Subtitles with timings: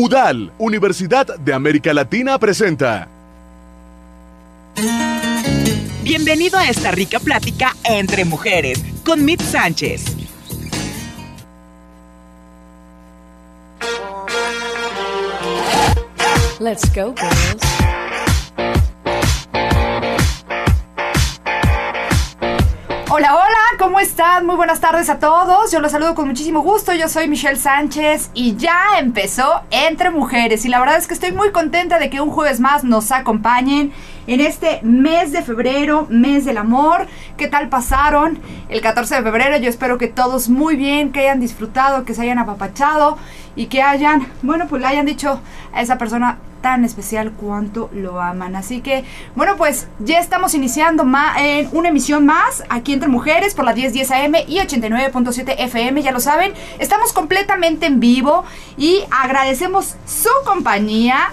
[0.00, 3.08] UDAL, Universidad de América Latina, presenta.
[6.04, 10.04] Bienvenido a esta rica plática entre mujeres con Mit Sánchez.
[16.60, 17.78] Let's go, girls.
[23.10, 24.44] Hola, hola, ¿cómo están?
[24.44, 25.70] Muy buenas tardes a todos.
[25.70, 26.92] Yo los saludo con muchísimo gusto.
[26.94, 30.64] Yo soy Michelle Sánchez y ya empezó Entre Mujeres.
[30.64, 33.92] Y la verdad es que estoy muy contenta de que un jueves más nos acompañen
[34.26, 37.06] en este mes de febrero, mes del amor.
[37.36, 39.56] ¿Qué tal pasaron el 14 de febrero?
[39.58, 43.16] Yo espero que todos muy bien, que hayan disfrutado, que se hayan apapachado
[43.56, 45.40] y que hayan, bueno, pues le hayan dicho
[45.72, 48.56] a esa persona tan especial cuánto lo aman.
[48.56, 51.06] Así que, bueno, pues ya estamos iniciando
[51.38, 56.12] en una emisión más aquí entre mujeres por la 1010 AM y 89.7 FM, ya
[56.12, 56.52] lo saben.
[56.78, 58.44] Estamos completamente en vivo
[58.76, 61.32] y agradecemos su compañía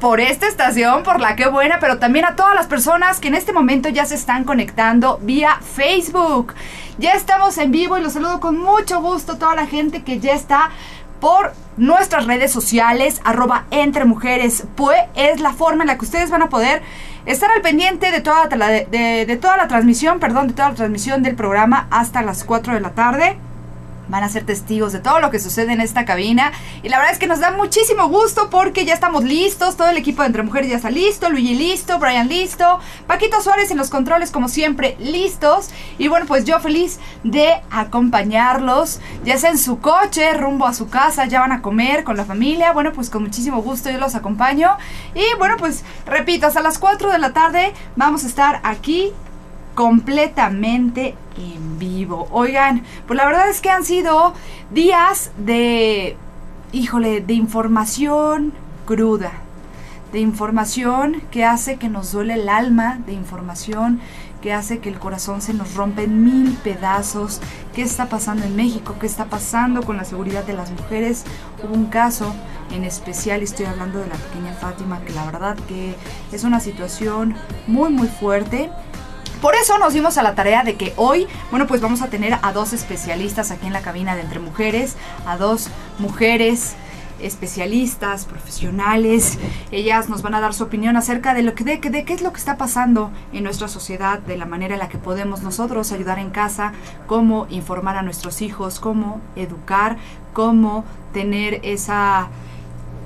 [0.00, 3.34] por esta estación, por la que buena, pero también a todas las personas que en
[3.34, 6.54] este momento ya se están conectando vía Facebook.
[6.98, 10.18] Ya estamos en vivo y los saludo con mucho gusto a toda la gente que
[10.18, 10.70] ya está
[11.20, 16.30] por nuestras redes sociales, arroba entre mujeres, pues es la forma en la que ustedes
[16.30, 16.82] van a poder
[17.26, 21.22] estar al pendiente de toda la, de, toda la transmisión, perdón, de toda la transmisión
[21.22, 23.38] del programa hasta las 4 de la tarde
[24.10, 26.52] van a ser testigos de todo lo que sucede en esta cabina.
[26.82, 29.96] Y la verdad es que nos da muchísimo gusto porque ya estamos listos, todo el
[29.96, 33.90] equipo de Entre Mujeres ya está listo, Luigi listo, Brian listo, Paquito Suárez en los
[33.90, 35.70] controles como siempre listos.
[35.98, 40.88] Y bueno, pues yo feliz de acompañarlos, ya sea en su coche, rumbo a su
[40.88, 42.72] casa, ya van a comer con la familia.
[42.72, 44.76] Bueno, pues con muchísimo gusto yo los acompaño.
[45.14, 49.12] Y bueno, pues repito, hasta las 4 de la tarde vamos a estar aquí
[49.80, 52.28] completamente en vivo.
[52.32, 54.34] Oigan, pues la verdad es que han sido
[54.70, 56.18] días de,
[56.70, 58.52] híjole, de información
[58.84, 59.32] cruda,
[60.12, 64.00] de información que hace que nos duele el alma, de información
[64.42, 67.40] que hace que el corazón se nos rompe en mil pedazos.
[67.74, 68.96] ¿Qué está pasando en México?
[69.00, 71.24] ¿Qué está pasando con la seguridad de las mujeres?
[71.64, 72.34] Hubo un caso
[72.70, 75.94] en especial, estoy hablando de la pequeña Fátima, que la verdad que
[76.32, 77.34] es una situación
[77.66, 78.70] muy muy fuerte
[79.40, 82.38] por eso nos dimos a la tarea de que hoy, bueno, pues vamos a tener
[82.42, 84.96] a dos especialistas aquí en la cabina de Entre Mujeres,
[85.26, 85.68] a dos
[85.98, 86.74] mujeres
[87.20, 89.38] especialistas, profesionales.
[89.70, 92.22] Ellas nos van a dar su opinión acerca de lo que de, de, qué es
[92.22, 95.92] lo que está pasando en nuestra sociedad, de la manera en la que podemos nosotros
[95.92, 96.72] ayudar en casa,
[97.06, 99.96] cómo informar a nuestros hijos, cómo educar,
[100.32, 102.28] cómo tener esa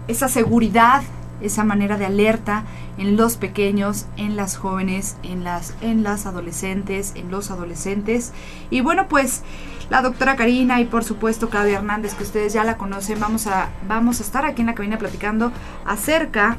[0.07, 1.03] esa seguridad
[1.41, 2.65] esa manera de alerta
[2.99, 8.33] en los pequeños, en las jóvenes, en las, en las adolescentes, en los adolescentes.
[8.71, 9.43] Y bueno, pues
[9.91, 13.69] la doctora Karina y por supuesto Claudia Hernández, que ustedes ya la conocen, vamos a,
[13.89, 15.53] vamos a estar aquí en la cabina platicando
[15.85, 16.57] acerca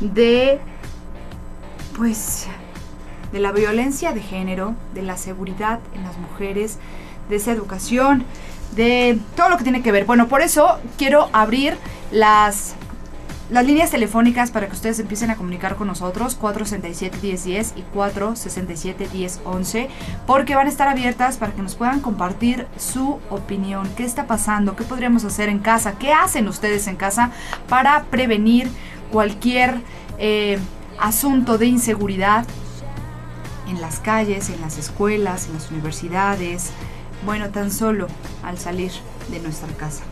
[0.00, 0.60] de,
[1.96, 2.46] pues,
[3.32, 6.78] de la violencia de género, de la seguridad en las mujeres,
[7.28, 8.24] de esa educación,
[8.76, 10.04] de todo lo que tiene que ver.
[10.04, 11.76] Bueno, por eso quiero abrir
[12.10, 12.74] las
[13.52, 19.88] las líneas telefónicas para que ustedes empiecen a comunicar con nosotros, 467-1010 y 467-1011,
[20.26, 24.74] porque van a estar abiertas para que nos puedan compartir su opinión, qué está pasando,
[24.74, 27.30] qué podríamos hacer en casa, qué hacen ustedes en casa
[27.68, 28.70] para prevenir
[29.10, 29.82] cualquier
[30.18, 30.58] eh,
[30.98, 32.46] asunto de inseguridad
[33.68, 36.70] en las calles, en las escuelas, en las universidades,
[37.26, 38.06] bueno, tan solo
[38.42, 38.92] al salir
[39.30, 40.04] de nuestra casa.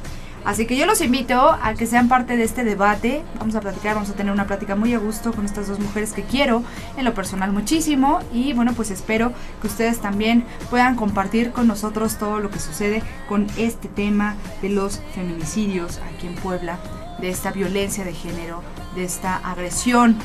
[0.45, 3.23] Así que yo los invito a que sean parte de este debate.
[3.39, 6.13] Vamos a platicar, vamos a tener una plática muy a gusto con estas dos mujeres
[6.13, 6.63] que quiero
[6.97, 8.21] en lo personal muchísimo.
[8.33, 13.03] Y bueno, pues espero que ustedes también puedan compartir con nosotros todo lo que sucede
[13.29, 16.79] con este tema de los feminicidios aquí en Puebla,
[17.21, 18.63] de esta violencia de género,
[18.95, 20.17] de esta agresión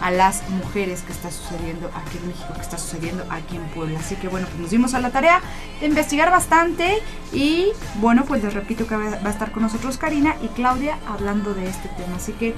[0.00, 3.98] a las mujeres que está sucediendo aquí en México, que está sucediendo aquí en Puebla.
[3.98, 5.40] Así que bueno, pues nos dimos a la tarea
[5.80, 6.98] de investigar bastante
[7.32, 7.68] y
[8.00, 11.68] bueno, pues les repito que va a estar con nosotros Karina y Claudia hablando de
[11.68, 12.16] este tema.
[12.16, 12.54] Así que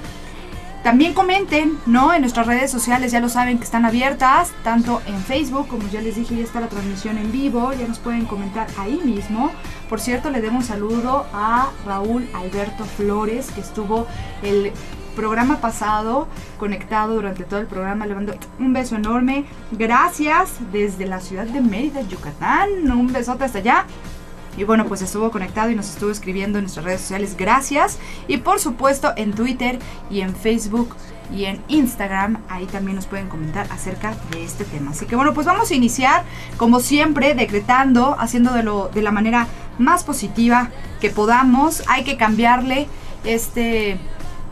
[0.82, 2.14] también comenten, ¿no?
[2.14, 6.00] En nuestras redes sociales ya lo saben que están abiertas, tanto en Facebook, como ya
[6.00, 9.52] les dije, ya está la transmisión en vivo, ya nos pueden comentar ahí mismo.
[9.90, 14.06] Por cierto, le demos un saludo a Raúl Alberto Flores, que estuvo
[14.42, 14.72] el
[15.20, 16.28] programa pasado,
[16.58, 18.06] conectado durante todo el programa.
[18.06, 19.44] Le mando un beso enorme.
[19.70, 22.90] Gracias desde la ciudad de Mérida, Yucatán.
[22.90, 23.84] Un besote hasta allá.
[24.56, 27.36] Y bueno, pues estuvo conectado y nos estuvo escribiendo en nuestras redes sociales.
[27.36, 27.98] Gracias.
[28.28, 29.78] Y por supuesto en Twitter
[30.08, 30.96] y en Facebook
[31.30, 32.38] y en Instagram.
[32.48, 34.92] Ahí también nos pueden comentar acerca de este tema.
[34.92, 36.24] Así que bueno, pues vamos a iniciar
[36.56, 41.82] como siempre decretando, haciendo de, lo, de la manera más positiva que podamos.
[41.88, 42.88] Hay que cambiarle
[43.24, 44.00] este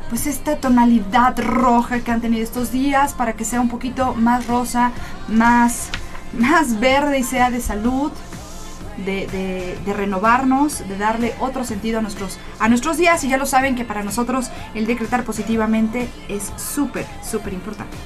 [0.09, 4.47] pues esta tonalidad roja que han tenido estos días para que sea un poquito más
[4.47, 4.93] rosa,
[5.29, 5.89] más,
[6.33, 8.11] más verde y sea de salud,
[9.05, 9.27] de,
[9.85, 13.23] de- renovarnos, de darle otro sentido a nuestros, a nuestros días.
[13.25, 17.97] Y ya lo saben que para nosotros el decretar positivamente es súper, súper importante.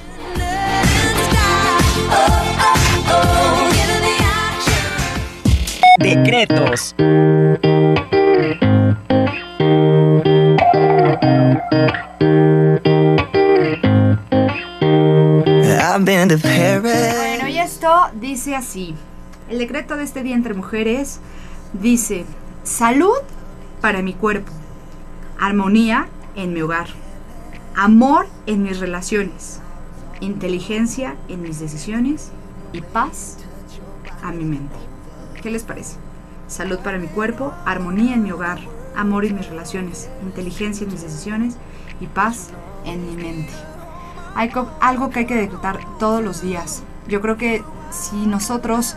[5.99, 6.95] Decretos.
[16.41, 18.95] Bueno, y esto dice así.
[19.49, 21.19] El decreto de este día entre mujeres
[21.73, 22.25] dice,
[22.63, 23.17] salud
[23.81, 24.51] para mi cuerpo,
[25.39, 26.87] armonía en mi hogar,
[27.75, 29.59] amor en mis relaciones,
[30.21, 32.31] inteligencia en mis decisiones
[32.71, 33.37] y paz
[34.23, 34.75] a mi mente.
[35.41, 35.97] ¿Qué les parece?
[36.47, 38.59] Salud para mi cuerpo, armonía en mi hogar,
[38.95, 41.55] amor en mis relaciones, inteligencia en mis decisiones
[41.99, 42.49] y paz
[42.85, 43.51] en mi mente.
[44.35, 46.83] Hay algo que hay que decretar todos los días.
[47.07, 48.95] Yo creo que si nosotros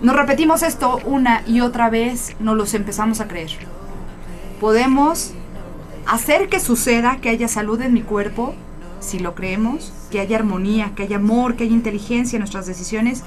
[0.00, 3.50] nos repetimos esto una y otra vez, nos los empezamos a creer.
[4.60, 5.32] Podemos
[6.06, 8.54] hacer que suceda, que haya salud en mi cuerpo,
[9.00, 13.22] si lo creemos, que haya armonía, que haya amor, que haya inteligencia en nuestras decisiones.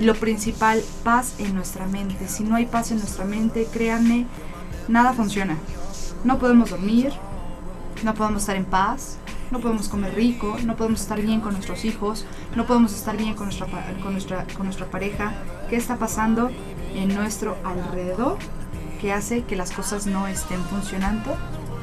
[0.00, 2.28] Lo principal, paz en nuestra mente.
[2.28, 4.26] Si no hay paz en nuestra mente, créanme,
[4.88, 5.56] nada funciona.
[6.24, 7.12] No podemos dormir,
[8.04, 9.16] no podemos estar en paz,
[9.50, 12.24] no podemos comer rico, no podemos estar bien con nuestros hijos,
[12.56, 13.66] no podemos estar bien con nuestra,
[14.02, 15.34] con nuestra, con nuestra pareja.
[15.68, 16.50] ¿Qué está pasando
[16.94, 18.38] en nuestro alrededor
[19.00, 21.36] que hace que las cosas no estén funcionando?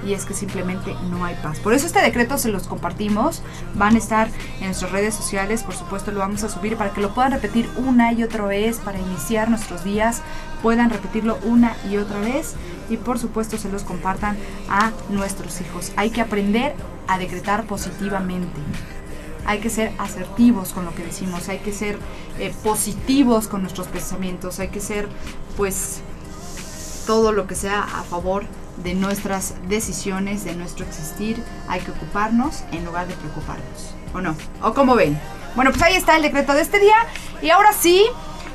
[0.06, 1.60] Y es que simplemente no hay paz.
[1.60, 3.42] Por eso este decreto se los compartimos.
[3.76, 4.30] Van a estar
[4.60, 5.64] en nuestras redes sociales.
[5.64, 8.78] Por supuesto lo vamos a subir para que lo puedan repetir una y otra vez.
[8.78, 10.22] Para iniciar nuestros días.
[10.64, 12.56] Puedan repetirlo una y otra vez.
[12.90, 14.38] Y por supuesto se los compartan
[14.70, 15.92] a nuestros hijos.
[15.96, 16.76] Hay que aprender
[17.08, 18.60] a decretar positivamente.
[19.46, 21.50] Hay que ser asertivos con lo que decimos.
[21.50, 21.98] Hay que ser
[22.40, 24.60] eh, positivos con nuestros pensamientos.
[24.60, 25.08] Hay que ser
[25.56, 26.02] pues
[27.06, 28.44] todo lo que sea a favor
[28.84, 33.96] de nuestras decisiones, de nuestro existir, hay que ocuparnos en lugar de preocuparnos.
[34.14, 34.36] ¿O no?
[34.62, 35.20] ¿O como ven?
[35.56, 36.96] Bueno, pues ahí está el decreto de este día.
[37.42, 38.06] Y ahora sí,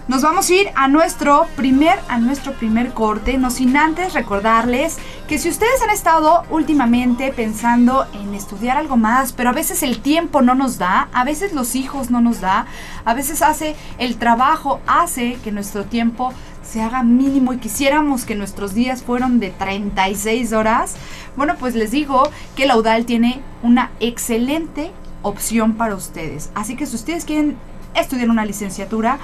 [0.06, 3.38] nos vamos a ir a nuestro primer, a nuestro primer corte.
[3.38, 4.98] No sin antes recordarles
[5.28, 10.00] que si ustedes han estado últimamente pensando en estudiar algo más, pero a veces el
[10.00, 12.66] tiempo no nos da, a veces los hijos no nos da,
[13.06, 18.34] a veces hace el trabajo, hace que nuestro tiempo se haga mínimo y quisiéramos que
[18.34, 20.96] nuestros días fueron de 36 horas,
[21.36, 24.90] bueno, pues les digo que la UDAL tiene una excelente
[25.22, 26.50] opción para ustedes.
[26.54, 27.56] Así que si ustedes quieren
[27.94, 29.18] estudiar una licenciatura,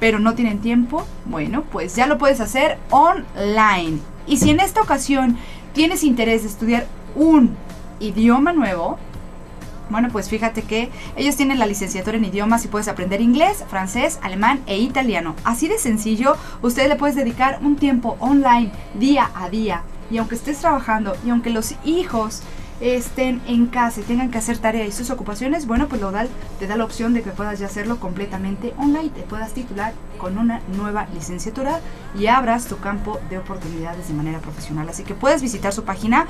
[0.00, 3.98] pero no tienen tiempo, bueno, pues ya lo puedes hacer online.
[4.26, 5.38] Y si en esta ocasión
[5.72, 7.56] tienes interés de estudiar un
[8.00, 8.98] idioma nuevo,
[9.90, 14.18] bueno, pues fíjate que ellos tienen la licenciatura en idiomas y puedes aprender inglés, francés,
[14.22, 15.34] alemán e italiano.
[15.44, 19.82] Así de sencillo, usted le puedes dedicar un tiempo online día a día.
[20.10, 22.42] Y aunque estés trabajando y aunque los hijos
[22.80, 26.28] estén en casa y tengan que hacer tarea y sus ocupaciones, bueno, pues Laudal
[26.58, 30.38] te da la opción de que puedas ya hacerlo completamente online, te puedas titular con
[30.38, 31.80] una nueva licenciatura
[32.18, 34.88] y abras tu campo de oportunidades de manera profesional.
[34.88, 36.26] Así que puedes visitar su página,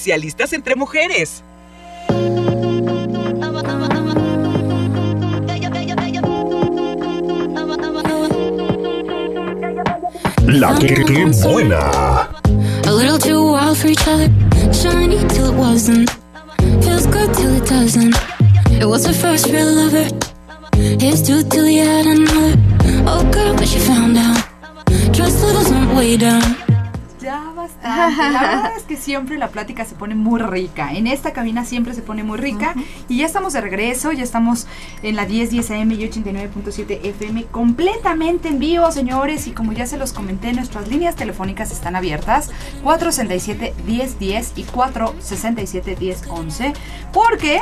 [0.00, 1.44] Especialistas entre mujeres.
[10.46, 11.04] La que
[11.42, 12.30] buena.
[12.86, 14.30] A little too wild for each other.
[14.72, 16.10] Shiny till it wasn't.
[16.82, 18.16] Feels good till it doesn't.
[18.80, 20.08] It was her first real lover.
[20.98, 21.80] Here's two till he
[28.32, 30.92] La verdad es que siempre la plática se pone muy rica.
[30.92, 32.74] En esta cabina siempre se pone muy rica.
[33.08, 34.66] Y ya estamos de regreso, ya estamos
[35.02, 39.46] en la 1010 AM y 89.7 FM completamente en vivo, señores.
[39.46, 42.50] Y como ya se los comenté, nuestras líneas telefónicas están abiertas.
[42.84, 46.74] 467-1010 y 467-1011.
[47.12, 47.60] Porque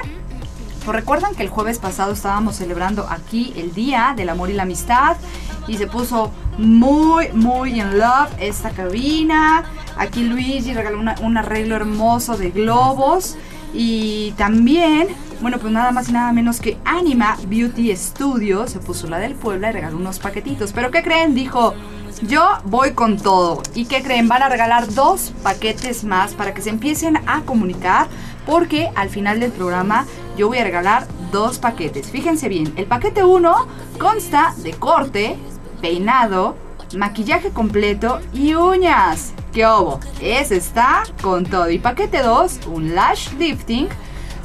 [0.84, 4.62] pues recuerdan que el jueves pasado estábamos celebrando aquí el Día del Amor y la
[4.62, 5.18] Amistad
[5.66, 9.64] y se puso muy, muy en love esta cabina.
[9.98, 13.36] Aquí Luigi regaló un arreglo hermoso de globos
[13.74, 15.08] y también,
[15.40, 19.34] bueno, pues nada más y nada menos que Anima Beauty Studio se puso la del
[19.34, 20.72] Puebla y regaló unos paquetitos.
[20.72, 21.34] Pero ¿qué creen?
[21.34, 21.74] Dijo,
[22.22, 23.62] yo voy con todo.
[23.74, 24.28] ¿Y qué creen?
[24.28, 28.08] Van a regalar dos paquetes más para que se empiecen a comunicar
[28.46, 32.10] porque al final del programa yo voy a regalar dos paquetes.
[32.10, 33.66] Fíjense bien, el paquete 1
[33.98, 35.36] consta de corte,
[35.82, 36.56] peinado,
[36.96, 39.34] maquillaje completo y uñas.
[39.52, 40.00] ¿Qué obo?
[40.20, 41.70] Ese está con todo.
[41.70, 43.88] Y paquete 2, un lash lifting.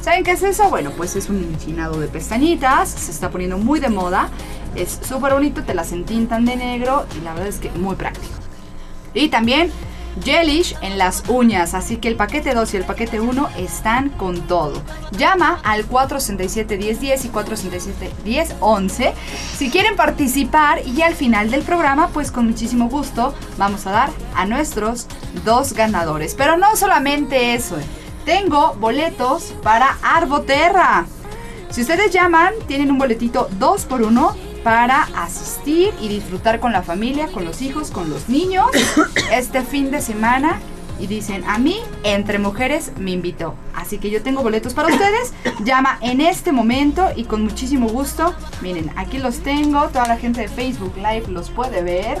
[0.00, 0.68] ¿Saben qué es eso?
[0.68, 4.28] Bueno, pues es un enchinado de pestañitas, se está poniendo muy de moda,
[4.74, 8.34] es súper bonito, te las entintan de negro y la verdad es que muy práctico.
[9.14, 9.70] Y también
[10.22, 14.42] Gelish en las uñas, así que el paquete 2 y el paquete 1 están con
[14.42, 14.82] todo.
[15.12, 19.12] Llama al 467-1010 y 467-1011
[19.56, 24.10] si quieren participar y al final del programa, pues con muchísimo gusto vamos a dar
[24.34, 25.06] a nuestros
[25.44, 26.34] dos ganadores.
[26.34, 27.84] Pero no solamente eso, eh.
[28.24, 31.06] tengo boletos para Arboterra.
[31.70, 36.82] Si ustedes llaman, tienen un boletito 2 por 1 para asistir y disfrutar con la
[36.82, 38.66] familia, con los hijos, con los niños
[39.30, 40.58] este fin de semana.
[40.98, 43.56] Y dicen, a mí, entre mujeres, me invitó.
[43.74, 45.32] Así que yo tengo boletos para ustedes.
[45.64, 48.32] Llama en este momento y con muchísimo gusto.
[48.62, 49.88] Miren, aquí los tengo.
[49.88, 52.18] Toda la gente de Facebook Live los puede ver.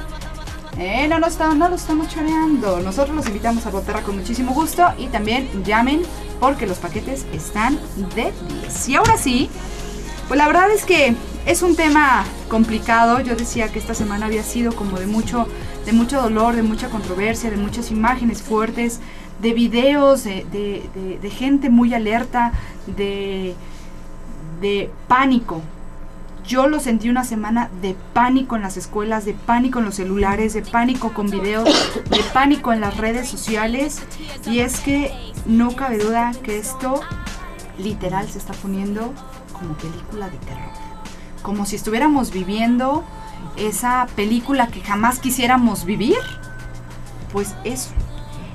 [0.76, 2.80] Eh, no, no, estamos, no lo estamos choreando.
[2.80, 4.92] Nosotros los invitamos a Boterra con muchísimo gusto.
[4.98, 6.02] Y también llamen
[6.40, 7.78] porque los paquetes están
[8.16, 8.32] de
[8.62, 8.88] 10.
[8.88, 9.48] Y ahora sí,
[10.26, 11.14] pues la verdad es que
[11.46, 13.20] es un tema complicado.
[13.20, 15.46] Yo decía que esta semana había sido como de mucho,
[15.86, 19.00] de mucho dolor, de mucha controversia, de muchas imágenes fuertes,
[19.40, 22.52] de videos, de, de- de- de gente muy alerta,
[22.96, 23.54] de,
[24.60, 25.60] de pánico.
[26.46, 30.52] Yo lo sentí una semana de pánico en las escuelas, de pánico en los celulares,
[30.52, 31.64] de pánico con videos,
[32.10, 34.02] de pánico en las redes sociales.
[34.46, 35.10] Y es que
[35.46, 37.00] no cabe duda que esto
[37.78, 39.12] literal se está poniendo
[39.54, 40.93] como película de terror.
[41.44, 43.04] Como si estuviéramos viviendo
[43.56, 46.16] esa película que jamás quisiéramos vivir.
[47.32, 47.90] Pues eso,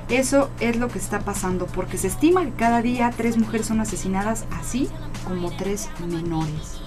[0.08, 3.78] eso es lo que está pasando, porque se estima que cada día tres mujeres son
[3.80, 4.88] asesinadas, así
[5.24, 6.80] como tres menores.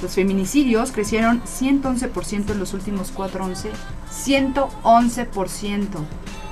[0.00, 3.70] Los feminicidios crecieron 111% en los últimos 4 11,
[4.12, 5.86] 111%.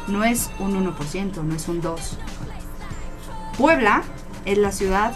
[0.08, 1.98] No es un 1%, no es un 2%.
[3.56, 4.02] Puebla
[4.44, 5.12] es la ciudad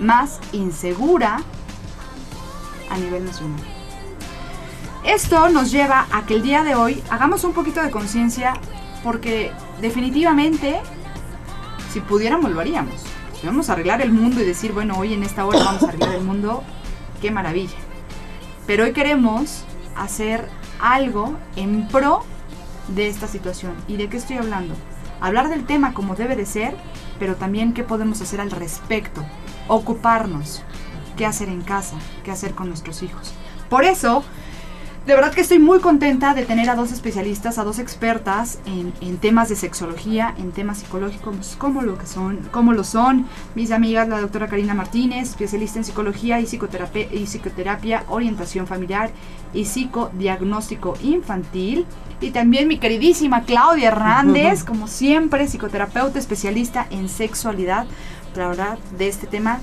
[0.00, 1.42] más insegura
[2.92, 3.60] a nivel nacional.
[5.04, 8.54] Esto nos lleva a que el día de hoy hagamos un poquito de conciencia
[9.02, 10.80] porque definitivamente
[11.92, 13.02] si pudiéramos lo haríamos.
[13.40, 15.88] Si vamos a arreglar el mundo y decir, bueno, hoy en esta hora vamos a
[15.88, 16.62] arreglar el mundo,
[17.20, 17.76] qué maravilla.
[18.66, 19.64] Pero hoy queremos
[19.96, 20.48] hacer
[20.80, 22.24] algo en pro
[22.88, 23.74] de esta situación.
[23.88, 24.74] ¿Y de qué estoy hablando?
[25.20, 26.76] Hablar del tema como debe de ser,
[27.18, 29.24] pero también qué podemos hacer al respecto.
[29.66, 30.62] Ocuparnos.
[31.22, 31.94] ¿Qué hacer en casa?
[32.24, 33.32] ¿Qué hacer con nuestros hijos?
[33.70, 34.24] Por eso,
[35.06, 38.92] de verdad que estoy muy contenta de tener a dos especialistas, a dos expertas en,
[39.00, 43.70] en temas de sexología, en temas psicológicos, como lo que son, como lo son mis
[43.70, 49.12] amigas, la doctora Karina Martínez, especialista en psicología y psicoterapia, y psicoterapia, orientación familiar
[49.54, 51.86] y psicodiagnóstico infantil.
[52.20, 57.86] Y también mi queridísima Claudia Hernández, como siempre, psicoterapeuta especialista en sexualidad,
[58.34, 59.60] para hablar de este tema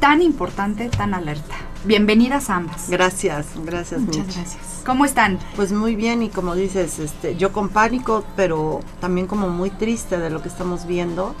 [0.00, 1.54] tan importante, tan alerta.
[1.84, 2.90] Bienvenidas ambas.
[2.90, 4.82] Gracias, gracias, Muchas gracias.
[4.84, 5.38] ¿Cómo están?
[5.56, 10.18] Pues muy bien y como dices, este, yo con pánico, pero también como muy triste
[10.18, 11.34] de lo que estamos viendo.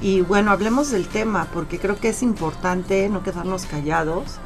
[0.00, 4.38] Y bueno, hablemos del tema porque creo que es importante no quedarnos callados.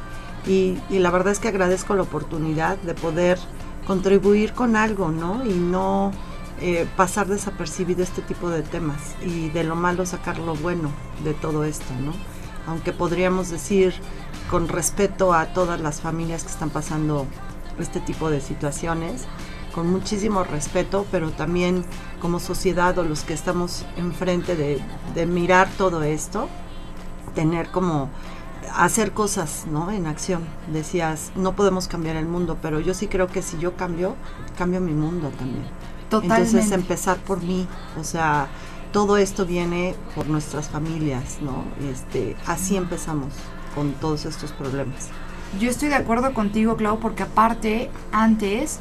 [0.45, 3.37] Y, y la verdad es que agradezco la oportunidad de poder
[3.85, 5.45] contribuir con algo, ¿no?
[5.45, 6.11] Y no
[6.61, 10.91] eh, pasar desapercibido este tipo de temas y de lo malo sacar lo bueno
[11.23, 12.13] de todo esto, ¿no?
[12.69, 13.93] Aunque podríamos decir
[14.49, 17.25] con respeto a todas las familias que están pasando
[17.79, 19.25] este tipo de situaciones,
[19.73, 21.83] con muchísimo respeto, pero también
[22.21, 24.81] como sociedad o los que estamos enfrente de,
[25.15, 26.47] de mirar todo esto,
[27.35, 28.09] tener como
[28.75, 29.91] hacer cosas, ¿no?
[29.91, 30.43] En acción.
[30.71, 34.15] Decías, no podemos cambiar el mundo, pero yo sí creo que si yo cambio,
[34.57, 35.65] cambio mi mundo también.
[36.09, 36.49] Totalmente.
[36.49, 37.67] Entonces empezar por mí,
[37.99, 38.47] o sea,
[38.91, 41.63] todo esto viene por nuestras familias, ¿no?
[41.91, 43.33] Este, así empezamos
[43.75, 45.09] con todos estos problemas.
[45.59, 48.79] Yo estoy de acuerdo contigo, Clau, porque aparte, antes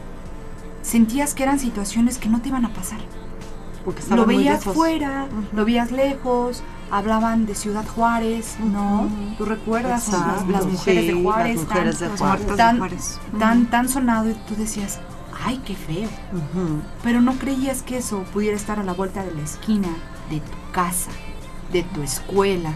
[0.82, 2.98] sentías que eran situaciones que no te iban a pasar.
[3.84, 9.08] Porque estaban Lo veías fuera, lo veías lejos, hablaban de Ciudad Juárez, ¿no?
[9.38, 11.56] ¿Tú recuerdas a las, Exacto, las mujeres sí, de Juárez?
[11.56, 12.56] las mujeres tan, de Juárez.
[12.56, 13.20] tan- Juárez.
[13.38, 15.00] tan, tan sonado y tú decías,
[15.44, 16.08] ay, qué feo.
[17.02, 19.88] Pero no creías que eso pudiera estar a la vuelta de la esquina
[20.30, 21.10] de tu casa,
[21.72, 22.72] de tu escuela,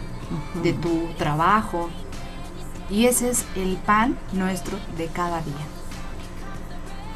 [0.63, 1.91] de tu trabajo.
[2.91, 5.67] Y ese es el pan nuestro de cada día.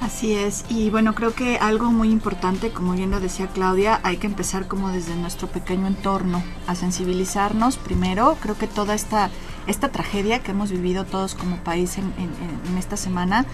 [0.01, 4.19] Así es, y bueno, creo que algo muy importante, como bien lo decía Claudia, hay
[4.19, 8.37] que empezar como desde nuestro pequeño entorno, a sensibilizarnos primero.
[8.41, 9.31] Creo que toda esta,
[9.67, 13.45] esta tragedia que hemos vivido todos como país en, en- en esta semana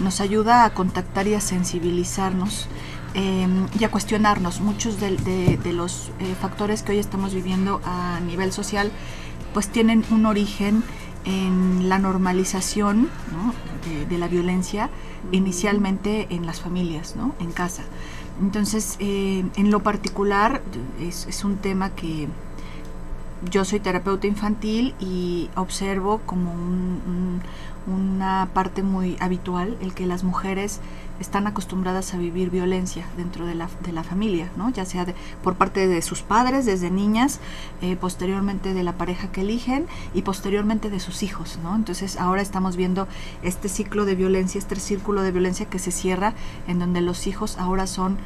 [0.00, 2.68] nos ayuda a contactar y a sensibilizarnos
[3.14, 3.46] eh,
[3.78, 4.60] y a cuestionarnos.
[4.60, 8.90] Muchos de, de- de los eh, factores que hoy estamos viviendo a nivel social,
[9.54, 10.82] pues tienen un origen
[11.24, 13.52] en la normalización ¿no?
[13.90, 14.88] de, de la violencia
[15.32, 17.34] inicialmente en las familias, ¿no?
[17.40, 17.82] en casa.
[18.40, 20.62] Entonces, eh, en lo particular,
[21.00, 22.28] es, es un tema que
[23.50, 27.42] yo soy terapeuta infantil y observo como un- un-
[27.86, 30.80] una parte muy habitual el que las mujeres
[31.20, 34.68] están acostumbradas a vivir violencia dentro de la, de la familia, ¿no?
[34.70, 37.40] ya sea de- por parte de sus padres desde niñas,
[37.80, 41.58] eh, posteriormente de la pareja que eligen y posteriormente de sus hijos.
[41.62, 41.74] ¿no?
[41.74, 43.08] Entonces ahora estamos viendo
[43.42, 46.34] este ciclo de violencia, este círculo de violencia que se cierra
[46.66, 48.18] en donde los hijos ahora son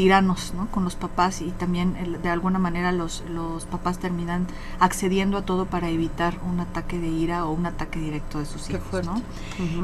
[0.00, 0.66] tiranos ¿no?
[0.68, 4.46] con los papás y también el- de alguna manera los, los papás terminan
[4.78, 8.62] accediendo a todo para evitar un ataque de ira o un ataque directo de sus
[8.62, 9.04] Qué hijos.
[9.04, 9.20] ¿no?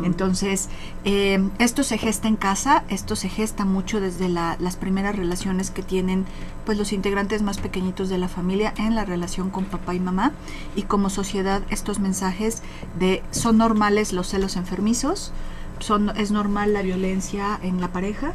[0.04, 0.70] Entonces,
[1.04, 5.70] eh, esto se gesta en casa, esto se gesta mucho desde la- las primeras relaciones
[5.70, 6.24] que tienen
[6.64, 10.32] pues los integrantes más pequeñitos de la familia en la relación con papá y mamá
[10.76, 12.62] y como sociedad estos mensajes
[12.98, 15.32] de son normales los celos enfermizos,
[15.78, 18.32] son, es normal la violencia en la pareja.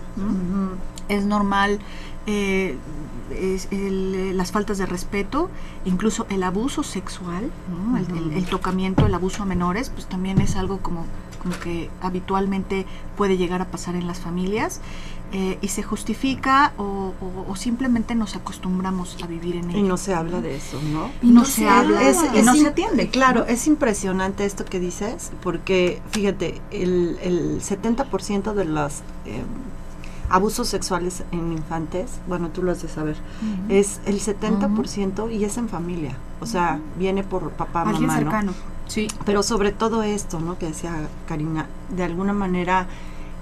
[1.11, 1.79] Es normal
[2.27, 2.77] eh,
[3.31, 5.49] es el, eh, las faltas de respeto,
[5.85, 7.97] incluso el abuso sexual, ¿no?
[7.97, 11.05] el, el- el tocamiento, el abuso a menores, pues también es algo como,
[11.41, 12.85] como que habitualmente
[13.17, 14.81] puede llegar a pasar en las familias
[15.33, 16.83] eh, y se justifica o,
[17.21, 19.79] o- o simplemente nos acostumbramos a vivir en ello.
[19.79, 21.09] Y no se habla de eso, ¿no?
[21.21, 22.01] Y no se habla,
[22.37, 23.09] y no se atiende.
[23.09, 29.41] Claro, es impresionante esto que dices, porque fíjate, el, el 70% de los eh,
[30.31, 33.17] abusos sexuales en infantes, bueno, tú lo has de saber,
[33.69, 36.15] es el 70% y es en familia.
[36.39, 38.31] O sea, viene por papá, Alguien mamá, ¿no?
[38.31, 38.53] cercano.
[38.87, 39.07] Sí.
[39.25, 40.57] Pero sobre todo esto, ¿no?
[40.57, 40.93] Que decía
[41.27, 42.87] Karina, de alguna manera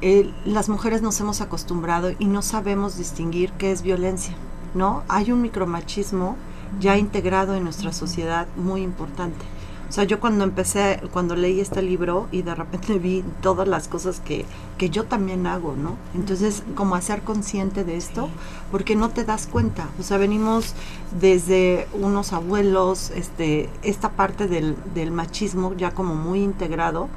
[0.01, 4.33] eh, las mujeres nos hemos acostumbrado y no sabemos distinguir qué es violencia,
[4.73, 5.03] ¿no?
[5.09, 6.37] Hay un micromachismo
[6.79, 9.45] ya integrado en nuestra sociedad muy importante.
[9.89, 13.87] O sea, yo cuando empecé, cuando leí este libro y de repente vi todas las
[13.87, 14.45] cosas que,
[14.77, 15.97] que yo también hago, ¿no?
[16.13, 18.29] Entonces, como hacer consciente de esto,
[18.71, 19.89] porque no te das cuenta.
[19.99, 20.75] O sea, venimos
[21.19, 27.09] desde unos abuelos, este, esta parte del, del machismo ya como muy integrado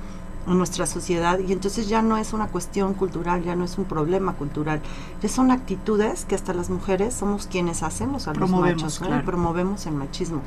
[0.46, 4.34] nuestra sociedad y entonces ya no es una cuestión cultural, ya no es un problema
[4.34, 4.80] cultural,
[5.22, 9.06] ya son actitudes que hasta las mujeres somos quienes hacemos a Promovemos, los machos, ¿no?
[9.08, 9.24] claro.
[9.24, 10.40] promovemos el machismo.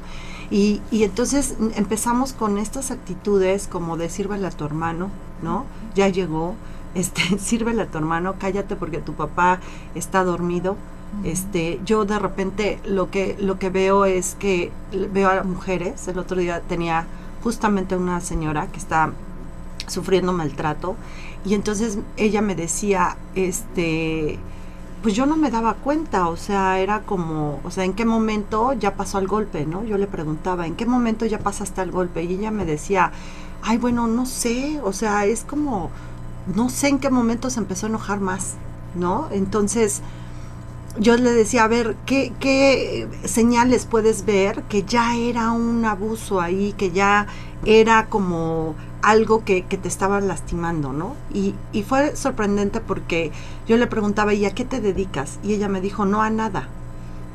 [0.52, 5.10] Y, y entonces empezamos con estas actitudes como de sírvele a tu hermano,
[5.42, 5.66] ¿no?
[5.96, 6.56] Ya llegó,
[6.96, 9.60] este, sírvele a tu hermano, cállate porque tu papá
[9.96, 10.76] está dormido.
[11.24, 14.72] Este, yo de repente lo que lo que veo es que
[15.14, 16.08] veo a mujeres.
[16.10, 17.08] El otro día tenía
[17.42, 19.12] justamente una señora que está
[19.88, 20.95] sufriendo maltrato
[21.45, 24.39] y entonces ella me decía, este,
[25.04, 28.74] pues yo no me daba cuenta, o sea, era como, o sea, ¿en qué momento
[28.74, 29.84] ya pasó el golpe, no?
[29.84, 32.24] Yo le preguntaba, ¿en qué momento ya pasaste el golpe?
[32.24, 33.12] Y ella me decía,
[33.62, 35.91] ay, bueno, no sé, o sea, es como,
[36.56, 38.56] no sé en qué momento se empezó a enojar más,
[38.95, 39.28] ¿no?
[39.32, 40.02] Entonces,
[40.98, 46.41] yo le decía, a ver, ¿qué, qué señales puedes ver que ya era un abuso
[46.41, 47.28] ahí, que ya
[47.63, 51.15] era como algo que, que te estaba lastimando, ¿no?
[51.34, 53.32] Y, y fue sorprendente porque
[53.68, 55.39] yo le preguntaba, ¿y a qué te dedicas?
[55.44, 56.70] Y ella me dijo, no a nada,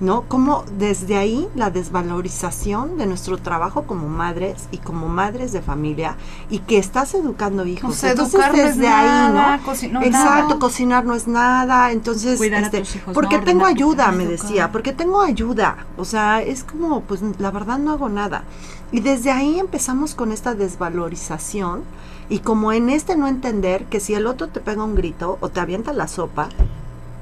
[0.00, 0.22] ¿no?
[0.22, 6.16] Como desde ahí la desvalorización de nuestro trabajo como madres y como madres de familia
[6.48, 7.90] y que estás educando hijos.
[7.90, 10.02] O sea, Entonces, desde ahí, ¿no?
[10.02, 10.58] Exacto, nada.
[10.58, 13.44] cocinar no es nada, entonces, Cuidar a este, tus hijos, porque ¿no?
[13.44, 14.48] tengo ayuda, me Educar.
[14.48, 18.44] decía, porque tengo ayuda, o sea, es como, pues la verdad no hago nada.
[18.92, 21.82] Y desde ahí empezamos con esta desvalorización
[22.28, 25.48] y como en este no entender que si el otro te pega un grito o
[25.48, 26.48] te avienta la sopa,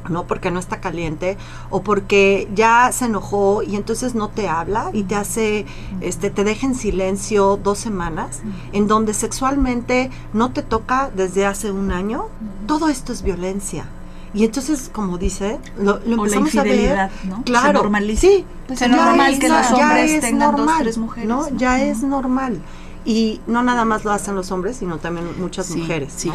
[0.08, 0.26] ¿no?
[0.26, 1.36] Porque no está caliente
[1.70, 5.66] o porque ya se enojó y entonces no te habla y te hace,
[6.00, 8.40] este, te deja en silencio dos semanas,
[8.72, 12.26] en donde sexualmente no te toca desde hace un año,
[12.66, 13.86] todo esto es violencia.
[14.34, 16.72] Y entonces, como dice, lo, lo O la empezamos a ver.
[16.72, 17.36] infidelidad, ¿no?
[17.38, 18.20] Se Claro, normaliza.
[18.20, 21.50] sí, Pues es normal es que los hombres es tengan dos, normal, tres mujeres, ¿no?
[21.50, 21.56] ¿no?
[21.56, 22.60] Ya es normal.
[23.06, 26.28] Y no nada más lo hacen los hombres, sino también muchas Sí, mujeres, sí.
[26.28, 26.34] ¿no?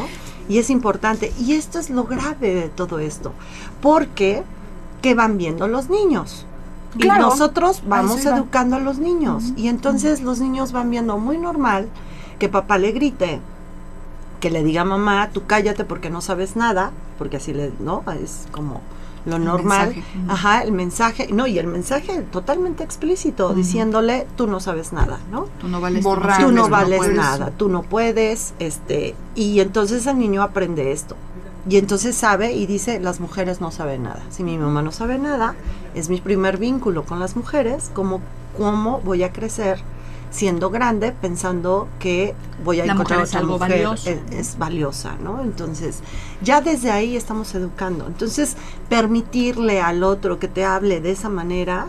[0.50, 1.34] Y es importante.
[1.40, 3.34] Y esto es lo grave de todo esto.
[3.82, 4.44] Porque,
[5.02, 6.46] ¿qué van viendo los niños?
[6.98, 7.22] Claro.
[7.22, 9.54] Y nosotros vamos educando a los niños.
[9.56, 11.88] Y entonces los niños van viendo muy normal
[12.40, 13.40] que papá le grite,
[14.40, 18.04] que le diga a mamá, tú cállate porque no sabes nada, porque así le, ¿no?
[18.22, 18.82] Es como
[19.26, 19.90] lo El normal.
[19.96, 20.04] mensaje.
[20.28, 25.46] Ajá, el mensaje, no, y el mensaje totalmente explícito, diciéndole, tú no sabes nada, ¿no?
[25.60, 26.44] Tú no vales Borrar.
[26.44, 31.16] tú no vales nada, tú no puedes, este, y entonces el niño aprende esto.
[31.70, 34.22] Y entonces sabe y dice, las mujeres no saben nada.
[34.30, 35.56] Si mi mamá no sabe nada,
[35.96, 38.20] es mi primer vínculo con las mujeres, ¿cómo,
[38.58, 39.80] cómo voy a crecer
[40.34, 42.34] siendo grande pensando que
[42.66, 44.10] voy a La encontrar mujer es otra algo mujer valioso.
[44.10, 45.42] es, es valiosa, ¿no?
[45.42, 46.00] Entonces,
[46.42, 48.08] ya desde ahí estamos educando.
[48.08, 48.58] Entonces,
[48.90, 51.86] permitirle al otro que te hable de esa manera,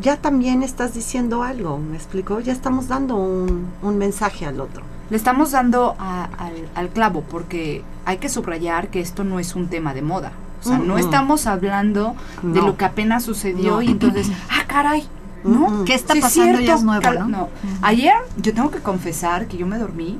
[0.00, 2.40] ya también estás diciendo algo, ¿me explico?
[2.40, 4.82] Ya estamos dando un, un mensaje al otro.
[5.10, 9.54] Le estamos dando a- al, al clavo porque hay que subrayar que esto no es
[9.54, 10.32] un tema de moda.
[10.64, 13.82] O sea, no estamos hablando de lo que apenas sucedió No.
[13.82, 15.06] y entonces, ah, caray,
[15.44, 15.84] ¿no?
[15.84, 16.60] ¿Qué está Sí, pasando?
[16.60, 17.48] ya es nuevo, ¿no?
[17.82, 20.18] Ayer yo tengo que confesar que yo me dormí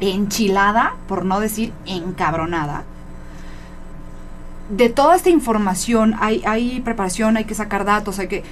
[0.00, 2.84] enchilada, por no decir encabronada.
[4.70, 8.42] De toda esta información, hay, hay preparación, hay que sacar datos, hay que...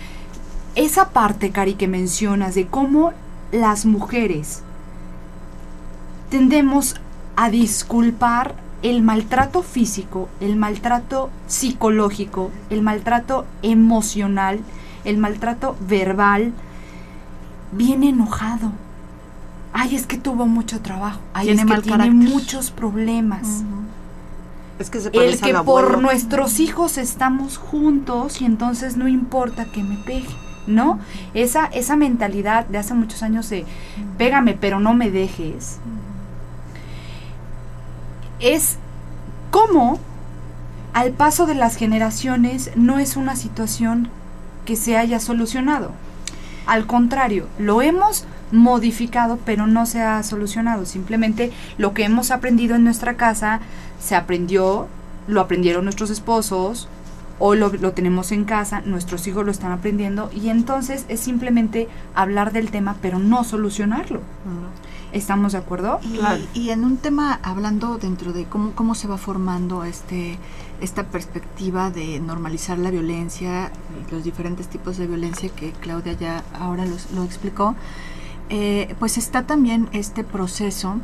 [0.74, 3.12] Esa parte, Cari, que mencionas de cómo
[3.52, 4.62] las mujeres
[6.30, 6.96] tendemos
[7.36, 14.60] a disculpar el maltrato físico, el maltrato psicológico, el maltrato emocional,
[15.04, 16.52] el maltrato verbal,
[17.72, 18.72] bien enojado.
[19.72, 21.20] Ay, es que tuvo mucho trabajo.
[21.32, 22.28] Ay, Tiene es que mal tiene carácter.
[22.30, 23.62] muchos problemas.
[24.78, 29.08] Es que se El parece que al por nuestros hijos estamos juntos y entonces no
[29.08, 30.34] importa que me pegue,
[30.66, 30.98] ¿no?
[31.34, 33.66] Esa, esa mentalidad de hace muchos años de
[34.16, 35.78] pégame pero no me dejes.
[38.40, 38.78] Es
[39.50, 39.98] como
[40.94, 44.08] al paso de las generaciones no es una situación
[44.76, 45.92] se haya solucionado.
[46.66, 50.86] Al contrario, lo hemos modificado, pero no se ha solucionado.
[50.86, 53.60] Simplemente lo que hemos aprendido en nuestra casa
[53.98, 54.88] se aprendió,
[55.26, 56.88] lo aprendieron nuestros esposos,
[57.38, 61.88] o lo, lo tenemos en casa, nuestros hijos lo están aprendiendo, y entonces es simplemente
[62.14, 64.20] hablar del tema, pero no solucionarlo.
[65.12, 65.98] ¿Estamos de acuerdo?
[66.02, 66.42] Y, Claro.
[66.54, 70.38] y en un tema, hablando dentro de cómo, cómo se va formando este
[70.80, 73.70] esta perspectiva de normalizar la violencia,
[74.08, 77.74] y los diferentes tipos de violencia que Claudia ya ahora los- lo explicó,
[78.48, 80.94] eh, pues está también este proceso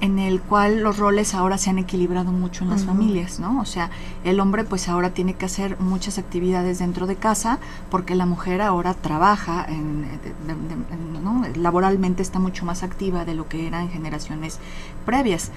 [0.00, 2.90] en el cual los roles ahora se han equilibrado mucho en las Ujú.
[2.92, 3.60] familias, ¿no?
[3.60, 3.90] O sea,
[4.24, 7.58] el hombre pues ahora tiene que hacer muchas actividades dentro de casa
[7.90, 11.42] porque la mujer ahora trabaja, en, de- de- de- ¿no?
[11.56, 14.60] laboralmente está mucho más activa de lo que era en generaciones
[15.04, 15.50] previas.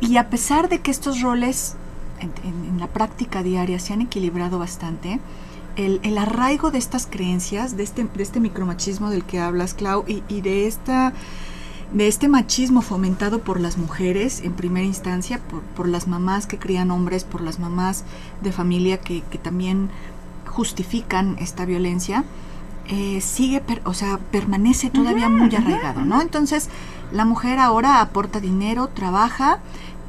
[0.00, 1.74] Y a pesar de que estos roles
[2.20, 5.18] en, en- en la práctica diaria se han equilibrado bastante,
[5.74, 10.04] el, el arraigo de estas creencias, de este, de este micromachismo del que hablas, Clau,
[10.06, 11.12] y, y de esta
[11.92, 16.58] de este machismo fomentado por las mujeres en primera instancia, por, por las mamás que
[16.58, 18.04] crían hombres, por las mamás
[18.40, 19.90] de familia que, que también
[20.46, 22.24] justifican esta violencia,
[22.88, 26.20] eh, sigue, per- o sea, permanece todavía muy arraigado, ¿no?
[26.20, 26.68] Entonces,
[27.12, 29.60] la mujer ahora aporta dinero, trabaja,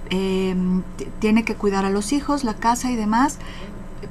[0.10, 0.56] eh,
[0.98, 3.38] t- tiene que cuidar a los hijos, la casa y demás,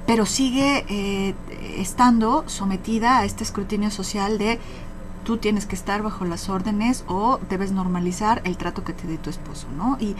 [0.06, 1.34] pero sigue eh,
[1.76, 4.58] estando sometida a este escrutinio social de
[5.24, 9.18] tú tienes que estar bajo las órdenes o debes normalizar el trato que te dé
[9.18, 9.96] tu esposo, ¿no?
[10.00, 10.14] Y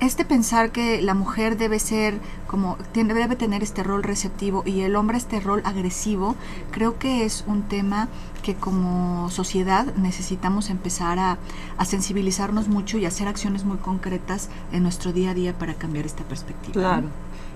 [0.00, 4.80] este pensar que la mujer debe ser como tiene, debe tener este rol receptivo y
[4.80, 6.34] el hombre este rol agresivo,
[6.70, 8.08] creo que es un tema
[8.42, 11.38] que como sociedad necesitamos empezar a,
[11.78, 16.06] a sensibilizarnos mucho y hacer acciones muy concretas en nuestro día a día para cambiar
[16.06, 16.82] esta perspectiva.
[16.82, 16.88] ¿no?
[16.88, 17.08] Claro.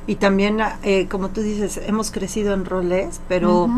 [0.07, 3.69] Y también, eh, como tú dices, hemos crecido en roles, pero.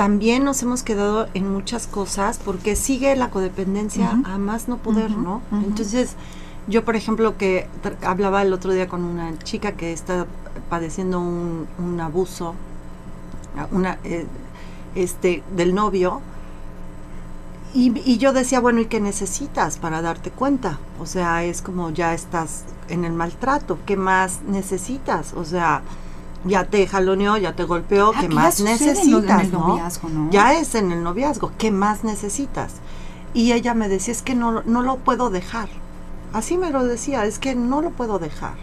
[0.00, 5.10] También nos hemos quedado en muchas cosas porque sigue la codependencia a más no poder,
[5.10, 5.42] ¿no?
[5.52, 6.14] Entonces,
[6.68, 7.68] yo, por ejemplo, que
[8.00, 10.24] hablaba el otro día con una chica que está
[10.70, 12.54] padeciendo un, un abuso,
[13.72, 14.24] una, eh,
[14.94, 16.22] este, del novio,
[17.74, 20.78] y, y yo decía, bueno, ¿y qué necesitas para darte cuenta?
[20.98, 25.34] O sea, es como ya estás en el maltrato, ¿qué más necesitas?
[25.34, 25.82] O sea,
[26.44, 29.44] ya te jaloneó, ya te golpeó, Ah, ¿qué más necesitas?
[29.44, 29.68] en no?
[29.68, 30.30] noviazgo, ¿no?
[30.30, 32.74] Ya es en el noviazgo, ¿qué más necesitas?
[33.34, 35.68] Y ella me decía, es que no, no lo puedo dejar.
[36.32, 38.54] Así me lo decía, es que no lo puedo dejar.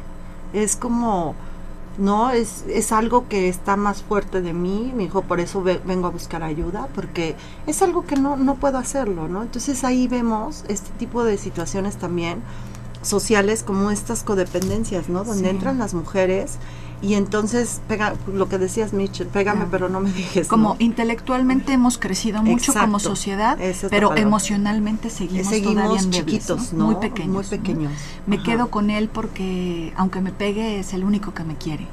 [0.54, 1.36] Es como,
[1.98, 4.92] no, es, es algo que está más fuerte de mí.
[4.96, 7.36] Me dijo, por eso ve- vengo a buscar ayuda, porque
[7.68, 9.42] es algo que no, no puedo hacerlo, ¿no?
[9.44, 12.42] Entonces ahí vemos este tipo de situaciones también
[13.02, 15.24] sociales como estas codependencias, ¿no?
[15.24, 15.50] Donde Sí.
[15.50, 16.58] entran las mujeres
[17.02, 19.68] y entonces pega lo que decías Mitchell, pégame Ah.
[19.70, 20.48] pero no me dejes.
[20.48, 20.76] Como ¿no?
[20.80, 23.58] intelectualmente hemos crecido mucho como sociedad,
[23.90, 26.80] pero emocionalmente seguimos, todavía en bebés, chiquitos, ¿no?
[26.80, 26.86] ¿no?
[26.86, 27.34] Muy pequeños.
[27.34, 27.50] Muy ¿no?
[27.50, 27.92] pequeños.
[28.26, 31.88] Me quedo con él porque, aunque me pegue, es el único que me quiere.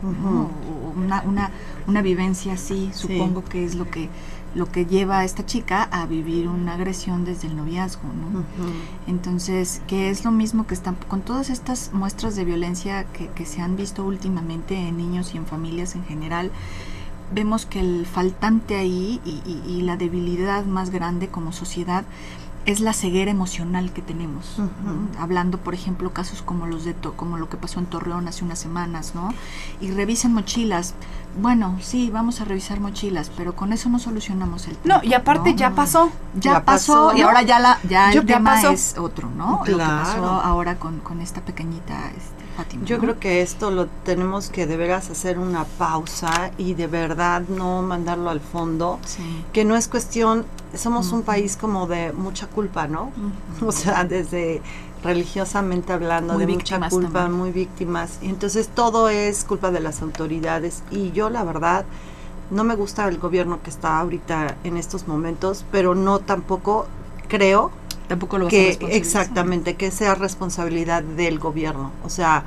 [0.96, 1.50] Una, una,
[1.86, 4.08] una vivencia así, supongo que es lo que,
[4.54, 8.04] lo que lleva a esta chica a vivir una agresión desde el noviazgo.
[8.08, 8.44] ¿no?
[9.06, 13.46] Entonces, que es lo mismo que están con todas estas muestras de violencia que, que
[13.46, 16.50] se han visto últimamente en niños y en familias en general,
[17.34, 22.04] vemos que el faltante ahí y, y- y la debilidad más grande como sociedad
[22.66, 24.58] es la ceguera emocional que tenemos.
[24.58, 24.68] Ujú.
[24.84, 25.20] ¿no?
[25.20, 28.44] Hablando, por ejemplo, casos como los de To- como lo que pasó en Torreón hace
[28.44, 29.34] unas semanas, ¿no?
[29.80, 30.94] Y revisen mochilas.
[31.40, 34.96] Bueno, sí, vamos a revisar mochilas, pero con eso no solucionamos el tema.
[34.96, 35.56] No, y aparte ¿no?
[35.56, 36.10] ya pasó.
[36.34, 38.70] Ya, Ya pasó, pasó, y ahora ya la ya Yo- el ya tema pasó.
[38.70, 39.58] es otro, ¿no?
[39.58, 40.26] Lo que pasó Claro.
[40.30, 42.84] ahora con, con esta pequeñita este, Fátima.
[42.86, 43.02] Yo ¿no?
[43.02, 47.82] creo que esto lo tenemos que de veras hacer una pausa y de verdad no
[47.82, 49.44] mandarlo al fondo, sí.
[49.52, 53.10] que no es cuestión, somos un país como de mucha culpa, ¿no?
[53.66, 54.60] O sea, desde
[55.02, 57.32] religiosamente hablando, Muy de mucha culpa, también.
[57.38, 58.18] muy víctimas.
[58.22, 60.82] Y entonces todo es culpa de las autoridades.
[60.90, 61.84] Y yo la verdad
[62.50, 66.86] no me gusta el gobierno que está ahorita en estos momentos, pero no tampoco
[67.28, 67.70] creo
[68.08, 72.44] Tampoco lo que exactamente que sea responsabilidad del gobierno o sea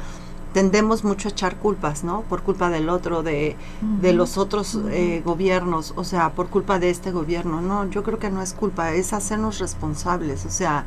[0.58, 3.56] tendemos mucho a echar culpas no por culpa del otro de,
[4.02, 7.62] de los otros eh, gobiernos o sea por culpa de este gobierno.
[7.62, 10.86] No yo creo que no es culpa es hacernos responsables o sea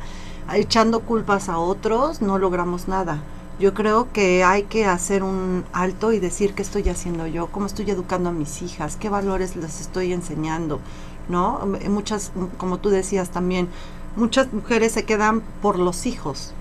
[0.53, 3.23] echando culpas a otros no logramos nada.
[3.61, 7.65] Yo creo que hay que hacer un alto y decir qué estoy haciendo yo, cómo
[7.65, 10.81] estoy educando a mis hijas, qué valores les estoy enseñando,
[11.29, 11.65] ¿no?
[11.87, 13.69] Muchas, como tú decías también,
[14.17, 16.53] muchas mujeres se quedan por los hijos.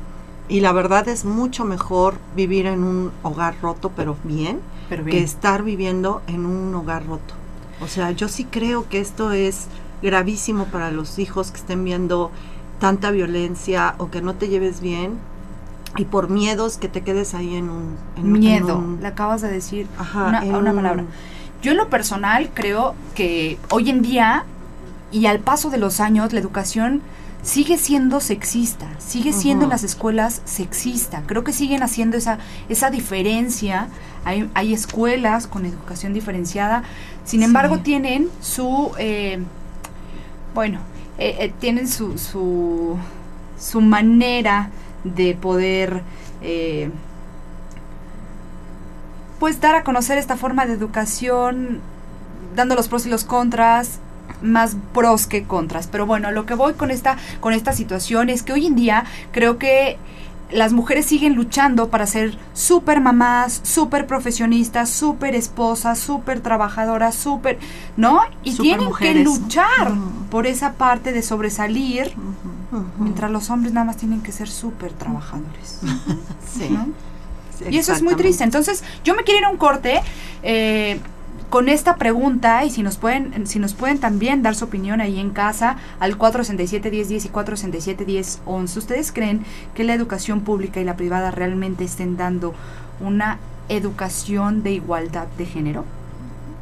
[0.50, 5.22] Y la verdad es mucho mejor vivir en un hogar roto, pero bien, Pero que
[5.22, 7.34] estar viviendo en un hogar roto.
[7.80, 9.68] O sea, yo sí creo que esto es
[10.02, 12.30] gravísimo para los hijos que estén viendo
[12.80, 15.12] tanta violencia o que no te lleves bien
[15.96, 18.76] y por miedos que te quedes ahí en un en Miedo.
[18.78, 21.04] un- Le acabas de decir Ajá, una, en una un- palabra.
[21.62, 24.44] Yo en lo personal creo que hoy en día
[25.12, 27.02] y al paso de los años la educación
[27.42, 29.72] sigue siendo sexista, sigue siendo en Ujú.
[29.74, 31.22] las escuelas sexista.
[31.26, 33.88] Creo que siguen haciendo esa, esa diferencia.
[34.24, 36.82] Hay, hay escuelas con educación diferenciada,
[37.24, 37.44] sin Sí.
[37.46, 39.38] embargo tienen su, eh,
[40.54, 40.80] bueno,
[41.18, 42.96] eh, eh, tienen su, su,
[43.58, 44.70] su manera
[45.04, 46.02] de poder...
[46.42, 46.90] eh,
[49.38, 51.80] pues dar a conocer esta forma de educación,
[52.54, 53.98] dando los pros y los contras,
[54.42, 55.86] más pros que contras.
[55.86, 59.04] Pero bueno, lo que voy con esta, con esta situación es que hoy en día
[59.32, 59.98] creo que
[60.52, 67.58] las mujeres siguen luchando para ser súper mamás, súper profesionistas, súper esposas, súper trabajadoras, súper,
[67.96, 68.20] ¿no?
[68.42, 69.92] Y tienen que luchar
[70.30, 72.12] por esa parte de sobresalir,
[72.98, 75.80] mientras los hombres nada más tienen que ser súper trabajadores.
[76.52, 76.88] Sí, ¿no?
[77.68, 78.42] Y eso es muy triste.
[78.42, 80.00] Entonces, yo me quiero ir a un corte
[80.42, 80.98] eh,
[81.50, 85.18] con esta pregunta y si nos pueden si nos pueden también dar su opinión ahí
[85.18, 88.76] en casa al 467-1010 y 467-1011.
[88.76, 92.54] ¿Ustedes creen que la educación pública y la privada realmente estén dando
[93.00, 95.84] una educación de igualdad de género?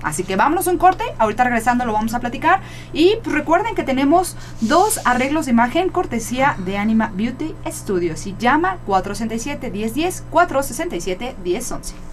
[0.03, 2.61] Así que vámonos un corte, ahorita regresando lo vamos a platicar
[2.93, 8.37] y pues recuerden que tenemos dos arreglos de imagen cortesía de Anima Beauty Studios y
[8.39, 12.08] llama 467-1010, 467-1011.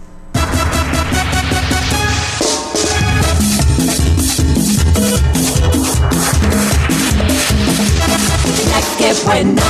[8.76, 9.62] La que buena.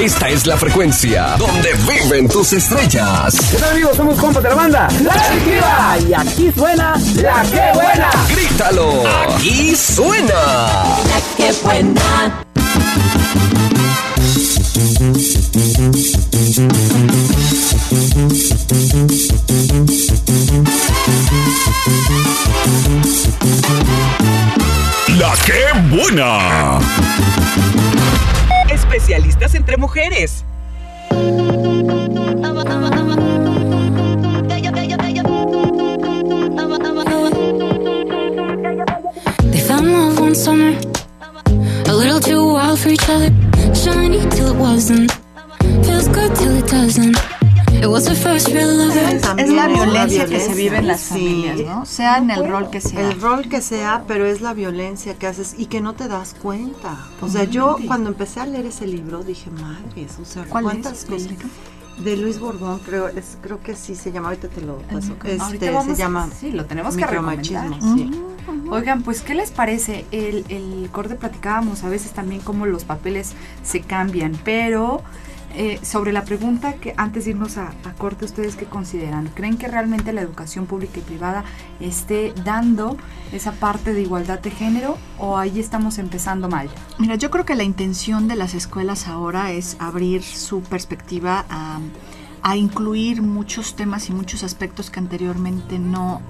[0.00, 3.36] Esta es la frecuencia donde viven tus estrellas.
[3.52, 3.96] ¿Qué tal amigos?
[3.96, 8.10] Somos compas de la banda La Adictiva y aquí suena La Que Buena.
[8.34, 9.04] Grítalo.
[9.28, 10.34] Aquí suena.
[11.06, 12.44] La que buena.
[25.16, 27.37] La que buena.
[28.70, 30.44] Especialistas entre mujeres.
[50.88, 51.08] Las sí.
[51.10, 51.86] familias, ¿no?
[51.86, 53.10] Sea en el rol que sea.
[53.10, 56.34] El rol que sea, pero es la violencia que haces y que no te das
[56.40, 57.06] cuenta.
[57.20, 61.04] O sea, yo cuando empecé a leer ese libro dije, madres, o sea, ¿Cuál ¿cuántas
[61.04, 61.28] cosas?
[61.98, 65.16] De Luis Borbón, creo, es, creo que sí se llama, ahorita te lo paso.
[65.24, 67.68] Este, vamos se llama sí, lo tenemos que recomendar.
[67.80, 68.10] sí.
[68.70, 70.06] Oigan, pues, ¿qué les parece?
[70.10, 75.02] El, el corte platicábamos a veces también cómo los papeles se cambian, pero
[75.60, 79.28] eh, sobre la pregunta que antes de irnos a, a corte, ¿ustedes qué consideran?
[79.34, 81.42] ¿Creen que realmente la educación pública y privada
[81.80, 82.96] esté dando
[83.32, 86.70] esa parte de igualdad de género o ahí estamos empezando mal?
[86.98, 91.80] Mira, yo creo que la intención de las escuelas ahora es abrir su perspectiva a,
[92.42, 96.22] a incluir muchos temas y muchos aspectos que anteriormente no,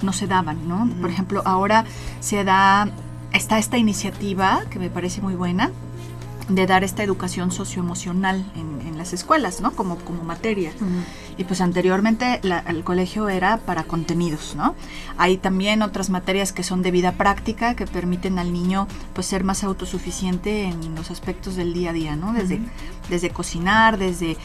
[0.00, 0.88] no se daban, ¿no?
[0.98, 1.84] Por ejemplo, ahora
[2.20, 2.88] se da,
[3.34, 5.70] está esta iniciativa que me parece muy buena
[6.48, 9.72] de dar esta educación socioemocional en, en las escuelas, ¿no?
[9.72, 10.72] Como, como materia.
[11.38, 14.74] Y pues anteriormente la- el colegio era para contenidos, ¿no?
[15.18, 19.44] Hay también otras materias que son de vida práctica que permiten al niño pues ser
[19.44, 22.32] más autosuficiente en los aspectos del día a día, ¿no?
[22.32, 22.60] Desde,
[23.08, 24.36] desde cocinar, desde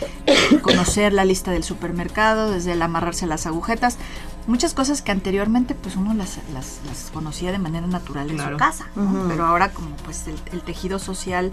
[0.61, 3.97] conocer la lista del supermercado, desde el amarrarse las agujetas,
[4.47, 8.43] muchas cosas que anteriormente pues uno las, las, las conocía de manera natural en su
[8.57, 9.27] casa, ¿no?
[9.27, 11.51] Pero ahora como pues el, el tejido social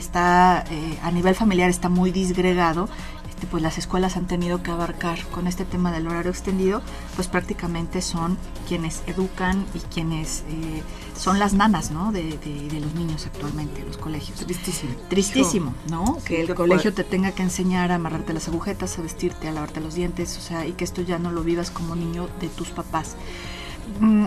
[0.00, 2.88] está eh, a nivel familiar está muy disgregado
[3.28, 6.82] este, pues las escuelas han tenido que abarcar con este tema del horario extendido
[7.16, 8.36] pues prácticamente son
[8.68, 10.82] quienes educan y quienes eh,
[11.16, 12.12] son las nanas ¿no?
[12.12, 14.92] de, de- de los niños actualmente los colegios Tristísimo.
[15.08, 19.02] tristísimo no Sí, que el colegio te tenga que enseñar a amarrarte las agujetas a
[19.02, 21.94] vestirte a lavarte los dientes o sea y que esto ya no lo vivas como
[21.96, 23.16] niño de tus papás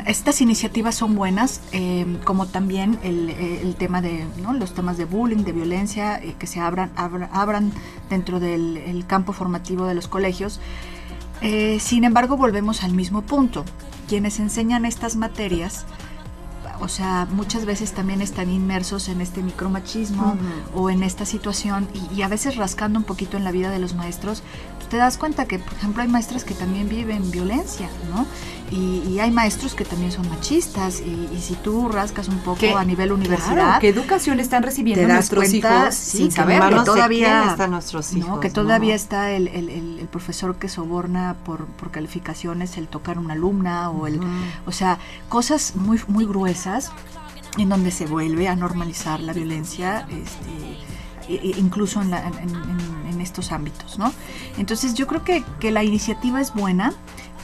[0.05, 4.53] estas iniciativas son buenas, eh, como también el, eh, el tema de ¿no?
[4.53, 7.71] los temas de bullying, de violencia, eh, que se abran, abra- abran
[8.09, 10.59] dentro del el campo formativo de los colegios.
[11.41, 13.65] Eh, sin embargo, volvemos al mismo punto.
[14.07, 15.85] Quienes enseñan estas materias,
[16.79, 20.35] o sea, muchas veces también están inmersos en este micromachismo
[20.75, 23.79] o en esta situación y, y a veces rascando un poquito en la vida de
[23.79, 24.43] los maestros,
[24.93, 28.27] te das cuenta que, por ejemplo, hay maestras que también viven violencia, ¿no?
[28.69, 32.59] Y, y hay maestros que también son machistas y, y si tú rascas un poco
[32.59, 32.73] ¿Qué?
[32.73, 36.29] a nivel universidad, Claro, ¿qué educación están recibiendo te das nuestros cuenta, hijos sí, sin
[36.31, 38.19] que manos de todavía están nuestros ¿no?
[38.19, 38.53] hijos, que ¿no?
[38.53, 43.19] todavía está el, el- el- el profesor que soborna por, por calificaciones, el tocar a
[43.19, 44.19] una alumna o el,
[44.67, 46.91] o sea, cosas muy muy gruesas
[47.57, 50.77] en donde se vuelve a normalizar la violencia, este,
[51.29, 54.11] incluso en, la- en- en- en estos ámbitos, ¿no?
[54.57, 56.93] Entonces yo creo que, que la iniciativa es buena,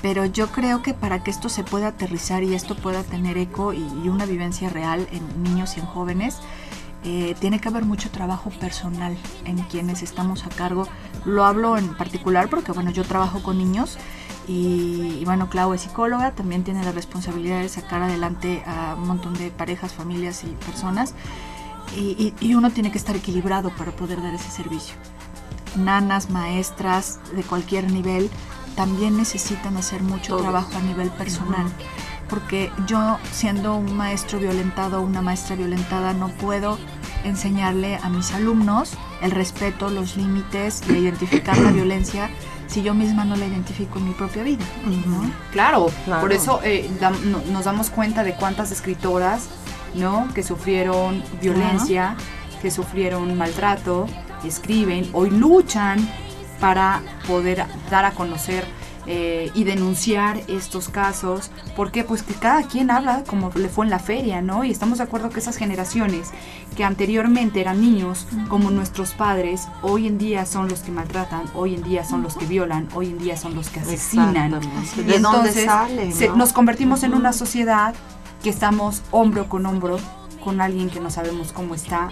[0.01, 3.73] pero yo creo que para que esto se pueda aterrizar y esto pueda tener eco
[3.73, 6.37] y, y una vivencia real en niños y en jóvenes,
[7.05, 10.87] eh, tiene que haber mucho trabajo personal en quienes estamos a cargo.
[11.25, 13.97] Lo hablo en particular porque, bueno, yo trabajo con niños
[14.47, 19.07] y, y, bueno, Clau es psicóloga, también tiene la responsabilidad de sacar adelante a un
[19.07, 21.13] montón de parejas, familias y personas.
[21.95, 24.95] Y, y- y uno tiene que estar equilibrado para poder dar ese servicio.
[25.75, 28.29] Nanas, maestras de cualquier nivel
[28.75, 30.41] también necesitan hacer mucho Todos.
[30.43, 31.67] trabajo a nivel personal.
[32.29, 36.77] Porque yo, siendo un maestro violentado o una maestra violentada, no puedo
[37.23, 42.29] enseñarle a mis alumnos el respeto, los límites y a identificar la violencia
[42.67, 44.63] si yo misma no la identifico en mi propia vida.
[45.07, 45.29] ¿no?
[45.51, 46.21] Claro, Claro.
[46.21, 46.89] por eso eh,
[47.25, 49.49] no- nos damos cuenta de cuántas escritoras,
[49.95, 50.27] ¿no?
[50.33, 52.15] Que sufrieron violencia,
[52.61, 54.05] que sufrieron maltrato,
[54.43, 55.99] escriben, hoy luchan
[56.59, 58.65] para poder dar a conocer
[59.11, 61.49] eh, y denunciar estos casos.
[61.75, 62.03] ¿Por qué?
[62.03, 64.63] Pues que cada quien habla como le fue en la feria, ¿no?
[64.63, 66.29] Y estamos de acuerdo que esas generaciones
[66.75, 71.73] que anteriormente eran niños, como nuestros padres, hoy en día son los que maltratan, hoy
[71.75, 74.51] en día son los que violan, hoy en día son los que asesinan.
[75.07, 75.65] ¿De dónde entonces
[76.13, 76.35] se- no?
[76.35, 77.95] nos convertimos en una sociedad
[78.43, 79.97] que estamos hombro con hombro
[80.43, 82.09] con alguien que no sabemos cómo está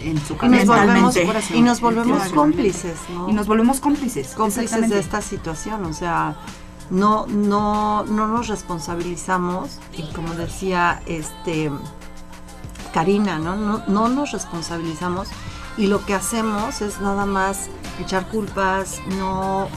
[0.00, 0.64] en su Y nos cabeza.
[0.76, 1.56] volvemos, mentalmente.
[1.56, 3.28] y nos volvemos cómplices, ¿no?
[3.28, 4.34] Y nos volvemos cómplices.
[4.34, 6.36] cómplices de esta situación, o sea,
[6.90, 11.70] no, no, no nos responsabilizamos y como decía este
[12.92, 13.56] Karina, ¿no?
[13.56, 15.28] No, no nos responsabilizamos
[15.76, 17.68] y lo que hacemos es nada más
[18.00, 19.68] echar culpas, no,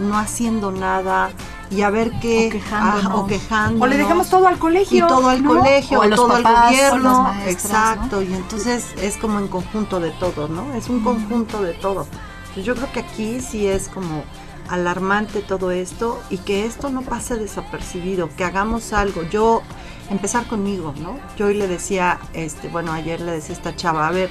[0.00, 1.30] no haciendo nada
[1.70, 3.06] y a ver qué O quejándonos.
[3.12, 3.82] ah, o quejándonos.
[3.82, 5.04] O le dejamos todo al colegio.
[5.04, 5.50] y todo al ¿no?
[5.50, 9.38] colegio, O a o los todo al papás, gobierno, maestras, exacto, y entonces es como
[9.38, 10.72] en conjunto de todo, ¿no?
[10.74, 12.06] Es un conjunto de todo.
[12.40, 14.24] Entonces, yo creo que aquí sí es como
[14.68, 19.22] alarmante todo esto y que esto no pase desapercibido, que hagamos algo.
[19.24, 19.62] Yo
[20.10, 21.18] empezar conmigo, ¿no?
[21.36, 24.30] Yo hoy le decía, este, bueno, ayer le decía a esta chava, a ver,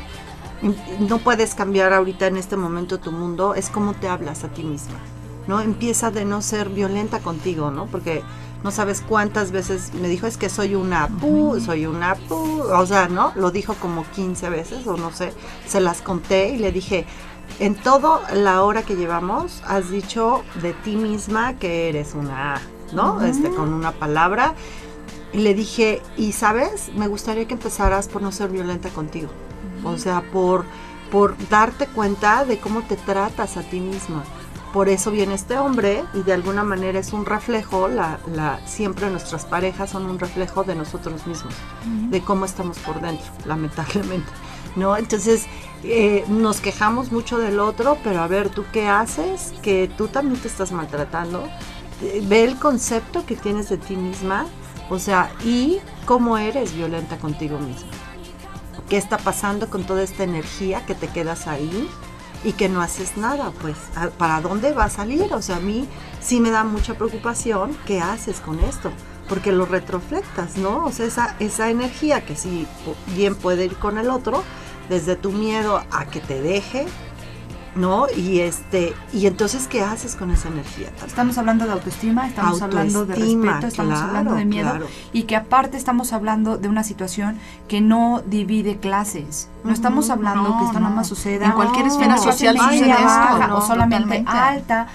[0.99, 4.63] no puedes cambiar ahorita en este momento tu mundo, es como te hablas a ti
[4.63, 4.95] misma,
[5.47, 5.61] ¿no?
[5.61, 7.85] Empieza de no ser violenta contigo, ¿no?
[7.87, 8.23] Porque
[8.63, 12.85] no sabes cuántas veces me dijo, es que soy una pu, soy una pu, o
[12.85, 13.33] sea, ¿no?
[13.35, 15.33] Lo dijo como 15 veces, o no sé,
[15.67, 17.05] se las conté y le dije,
[17.59, 22.61] en toda la hora que llevamos, has dicho de ti misma que eres una,
[22.93, 23.21] ¿no?
[23.21, 24.55] Este, con una palabra.
[25.33, 29.29] Y le dije, y sabes, me gustaría que empezaras por no ser violenta contigo.
[29.83, 30.65] O sea, por,
[31.11, 34.23] por darte cuenta de cómo te tratas a ti misma.
[34.73, 39.09] Por eso viene este hombre y de alguna manera es un reflejo, la, la, siempre
[39.09, 41.53] nuestras parejas son un reflejo de nosotros mismos,
[42.09, 44.31] de cómo estamos por dentro, lamentablemente.
[44.75, 44.97] ¿no?
[44.97, 45.45] Entonces
[45.83, 49.53] eh, nos quejamos mucho del otro, pero a ver, ¿tú qué haces?
[49.61, 51.47] Que tú también te estás maltratando.
[52.01, 54.47] Eh, Ve el concepto que tienes de ti misma,
[54.89, 57.91] o sea, y cómo eres violenta contigo misma.
[58.89, 61.89] ¿Qué está pasando con toda esta energía que te quedas ahí?
[62.43, 63.77] Y que no haces nada, pues,
[64.17, 65.33] ¿para dónde va a salir?
[65.33, 65.87] O sea, a mí
[66.21, 68.91] sí me da mucha preocupación qué haces con esto,
[69.29, 70.85] porque lo retroflectas, ¿no?
[70.85, 72.67] O sea, esa, esa energía que sí
[73.15, 74.43] bien puede ir con el otro,
[74.89, 76.85] desde tu miedo a que te deje,
[77.75, 78.05] ¿no?
[78.15, 80.89] Y este, y entonces, ¿qué haces con esa energía?
[81.05, 84.87] Estamos hablando de autoestima, estamos hablando de respeto, estamos claro, hablando de miedo claro.
[85.11, 89.49] y que aparte estamos hablando de una situación que no divide clases.
[89.63, 90.85] No estamos hablando No, que esto no.
[90.85, 94.31] nada más suceda En cualquier esfera social sucede esto, baja, no, o solamente totalmente.
[94.31, 94.87] alta.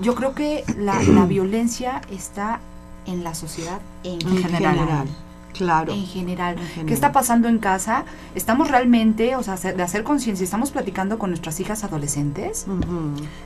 [0.00, 2.60] Yo creo que la, la violencia está
[3.06, 4.74] en la sociedad en, En general.
[4.74, 5.08] general,
[5.56, 5.92] claro.
[5.92, 6.56] En general.
[6.76, 8.04] En ¿Qué está pasando en casa?
[8.34, 12.66] Estamos realmente, o sea, de hacer conciencia, estamos platicando con nuestras hijas adolescentes.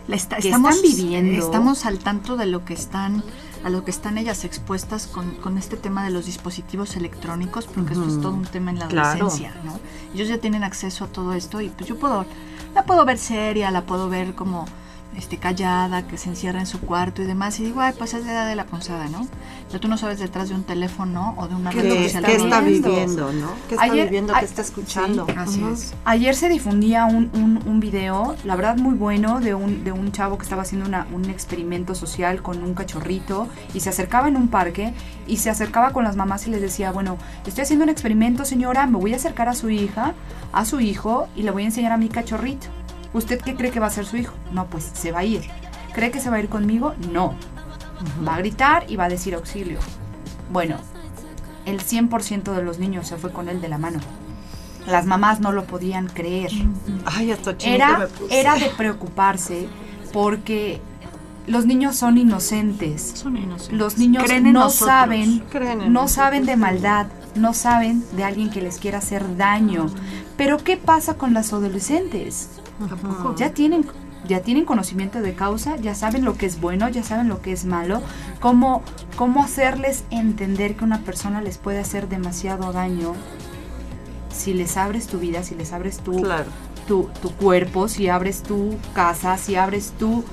[0.09, 1.45] Está- que estamos, están viviendo.
[1.45, 3.23] Estamos al tanto de lo que están,
[3.65, 7.93] a lo que están ellas expuestas con, con este tema de los dispositivos electrónicos, porque
[7.93, 9.09] esto es todo un tema en la Claro.
[9.09, 9.79] adolescencia, ¿no?
[10.15, 12.25] Ellos ya tienen acceso a todo esto y pues yo puedo,
[12.75, 14.65] la puedo ver seria, la puedo ver como
[15.17, 18.25] este callada, que se encierra en su cuarto y demás, y digo, ay, pues es
[18.25, 19.27] la edad de la ponzada, ¿no?
[19.69, 22.25] Pero tú no sabes detrás de un teléfono o de una ¿Qué que ¿Qué, social
[22.25, 23.33] está qué está viviendo?
[23.33, 23.49] no?
[23.69, 24.33] ¿Qué está Ayer- viviendo?
[24.35, 25.27] ¿Qué está escuchando?
[25.27, 25.95] Sí, así es.
[26.05, 30.11] Ayer se difundía un, un, un video, la verdad muy bueno, de un, de un
[30.13, 34.37] chavo que estaba haciendo una- un experimento social con un cachorrito y se acercaba en
[34.37, 34.95] un parque
[35.27, 38.87] y se acercaba con las mamás y les decía, bueno, estoy haciendo un experimento señora,
[38.87, 40.15] me voy a acercar a su hija,
[40.53, 42.69] a su hijo y le voy a enseñar a mi cachorrito.
[43.13, 44.35] ¿Usted qué cree que va a hacer su hijo?
[44.53, 45.43] No, pues se va a ir.
[45.95, 46.95] ¿Cree que se va a ir conmigo?
[47.13, 47.35] No.
[48.27, 49.79] Va a gritar y va a decir auxilio.
[50.53, 50.77] Bueno,
[51.67, 53.99] el 100% de los niños se fue con él de la mano.
[54.87, 56.51] Las mamás no lo podían creer.
[57.05, 58.41] Ay, hasta me Era, puse.
[58.41, 59.69] era de preocuparse
[60.13, 60.81] porque
[61.47, 63.13] los niños son inocentes.
[63.17, 63.79] Son inocentes.
[63.79, 64.89] Los niños Creen no nosotros.
[64.89, 66.13] saben, Creen no nosotros.
[66.13, 69.87] saben de maldad, no saben de alguien que les quiera hacer daño.
[70.37, 72.60] Pero ¿qué pasa con las adolescentes?
[73.37, 73.85] Ya tienen
[74.27, 77.53] ya tienen conocimiento de causa, ya saben lo que es bueno, ya saben lo que
[77.53, 78.03] es malo,
[78.39, 78.83] cómo,
[79.17, 83.15] cómo hacerles entender que una persona les puede hacer demasiado daño
[84.31, 86.51] si les abres tu vida, si les abres tu, Claro.
[86.87, 90.25] tu, tu cuerpo, si abres tu casa, si abres tu...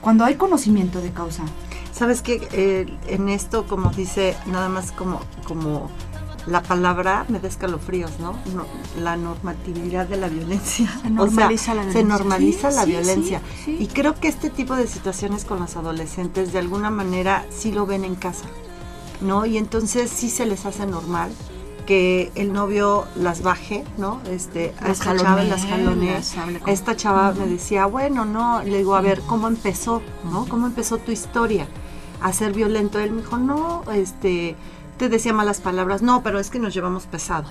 [0.00, 1.42] Cuando hay conocimiento de causa.
[1.92, 5.90] Sabes que en esto, como dice, nada más como, como
[6.48, 8.32] la palabra me da escalofríos, ¿no?
[8.54, 8.64] No,
[9.02, 10.88] La normatividad de la violencia.
[11.02, 12.04] Se normaliza la Se violencia.
[12.18, 13.42] normaliza Sí, la sí, violencia.
[13.54, 13.76] sí, sí.
[13.80, 17.86] Y creo que este tipo de situaciones con los adolescentes de alguna manera sí lo
[17.86, 18.46] ven en casa,
[19.20, 19.46] ¿no?
[19.46, 21.30] Y entonces sí se les hace normal
[21.86, 24.20] que el novio las baje, ¿no?
[24.30, 28.94] Este, a Las esta chava las con- Esta chava me decía, bueno, no, le digo,
[28.94, 30.02] a ver, ¿cómo empezó?
[30.30, 30.44] ¿No?
[30.46, 31.66] ¿Cómo empezó tu historia?
[32.20, 32.98] A ser violento.
[32.98, 34.54] Él me dijo, no, este,
[34.98, 37.46] te decía malas palabras, no, pero es que nos llevamos pesado.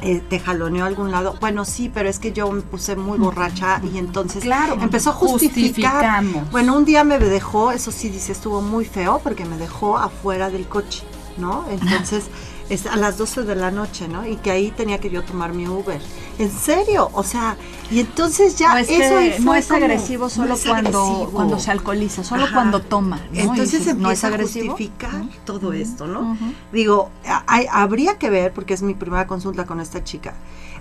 [0.00, 1.36] Eh, te jaloneó a algún lado.
[1.40, 5.12] Bueno, sí, pero es que yo me puse muy borracha y entonces Claro, empezó a
[5.12, 6.24] justificar.
[6.50, 10.50] Bueno, un día me dejó, eso sí dice, estuvo muy feo porque me dejó afuera
[10.50, 11.04] del coche,
[11.36, 11.64] ¿no?
[11.70, 12.24] Entonces,
[12.68, 14.26] es a las 12 de la noche, ¿no?
[14.26, 16.00] Y que ahí tenía que yo tomar mi Uber.
[16.38, 17.10] ¿En serio?
[17.12, 17.56] O sea,
[17.90, 21.30] y entonces ya no es, eso que no es agresivo solo no es cuando, agresivo.
[21.32, 22.54] cuando se alcoholiza, solo Ajá.
[22.54, 23.20] cuando toma.
[23.34, 26.36] Entonces dices, empieza ¿no es a justificar todo esto, ¿no?
[26.72, 27.10] Digo,
[27.46, 30.34] hay- habría que ver, porque es mi primera consulta con esta chica,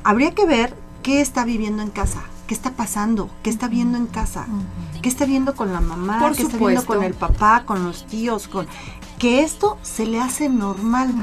[0.04, 0.74] habría que ver
[1.04, 4.46] qué está viviendo en casa, qué está pasando, qué está viendo en casa,
[5.02, 8.06] qué está viendo con la mamá, Por qué está viendo con el papá, con los
[8.06, 8.68] tíos, con
[9.22, 11.14] que esto se le hace normal.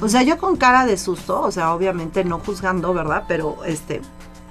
[0.00, 3.24] O sea, yo con cara de susto, o sea, obviamente no juzgando, ¿verdad?
[3.26, 4.00] Pero este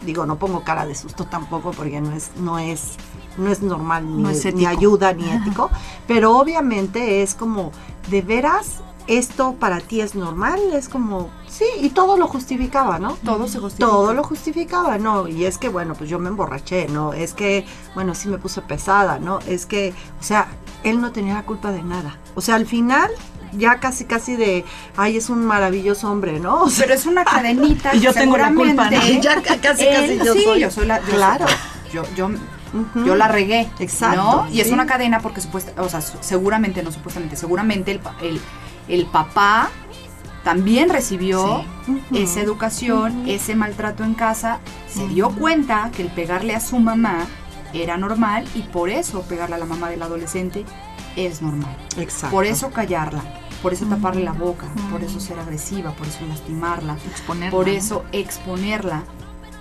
[0.06, 2.98] digo, no pongo cara de susto tampoco porque no es no es
[3.38, 5.70] no es normal ni, No es ni ayuda ni ético,
[6.06, 7.72] pero obviamente es como
[8.10, 13.18] de veras esto para ti es normal, es como, sí, y todo lo justificaba, ¿no?
[13.24, 13.90] Todo se justifica.
[13.90, 17.14] Todo lo justificaba, no, y es que, bueno, pues yo me emborraché, ¿no?
[17.14, 19.40] Es que, bueno, sí me puse pesada, ¿no?
[19.48, 20.48] Es que, o sea,
[20.84, 22.18] él no tenía la culpa de nada.
[22.36, 23.10] O sea, al final,
[23.54, 24.66] ya casi, casi de,
[24.98, 26.64] ay, es un maravilloso hombre, ¿no?
[26.64, 27.92] O sea, Pero es una cadenita.
[27.96, 28.90] Y yo tengo la culpa,
[29.22, 30.60] Ya ca- casi, él- casi yo sí, soy.
[30.60, 31.00] yo soy la.
[31.00, 31.46] yo Claro.
[31.48, 32.30] soy- yo, yo,
[33.06, 33.70] yo la regué.
[33.80, 34.50] Exacto, ¿no?
[34.52, 38.42] Y es una cadena porque supuesta, o sea, seguramente, no supuestamente, seguramente el, el,
[38.88, 39.70] el papá
[40.44, 41.64] también recibió
[42.14, 47.28] esa educación, ese maltrato en casa, se dio cuenta que el pegarle a su mamá
[47.74, 50.66] era normal y por eso pegarle a la mamá del adolescente
[51.18, 51.76] es normal.
[51.98, 52.34] Exacto.
[52.34, 53.22] Por eso callarla,
[53.62, 58.06] por eso taparle la boca, por eso ser agresiva, por eso lastimarla, Exponerla, por eso
[58.14, 59.04] exponerla,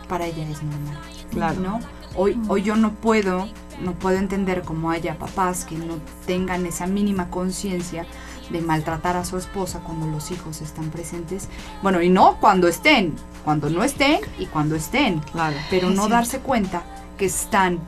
[0.09, 0.99] para ella es normal.
[1.31, 1.61] Claro.
[1.61, 1.81] ¿no?
[2.15, 3.49] Hoy, hoy yo no puedo,
[3.83, 8.07] no puedo entender cómo haya papás que no tengan esa mínima conciencia
[8.51, 11.49] de maltratar a su esposa cuando los hijos están presentes.
[11.83, 15.21] Bueno, y no cuando estén, cuando no estén y cuando estén.
[15.33, 15.57] Claro.
[15.71, 16.83] Pero no darse cuenta
[17.17, 17.81] que están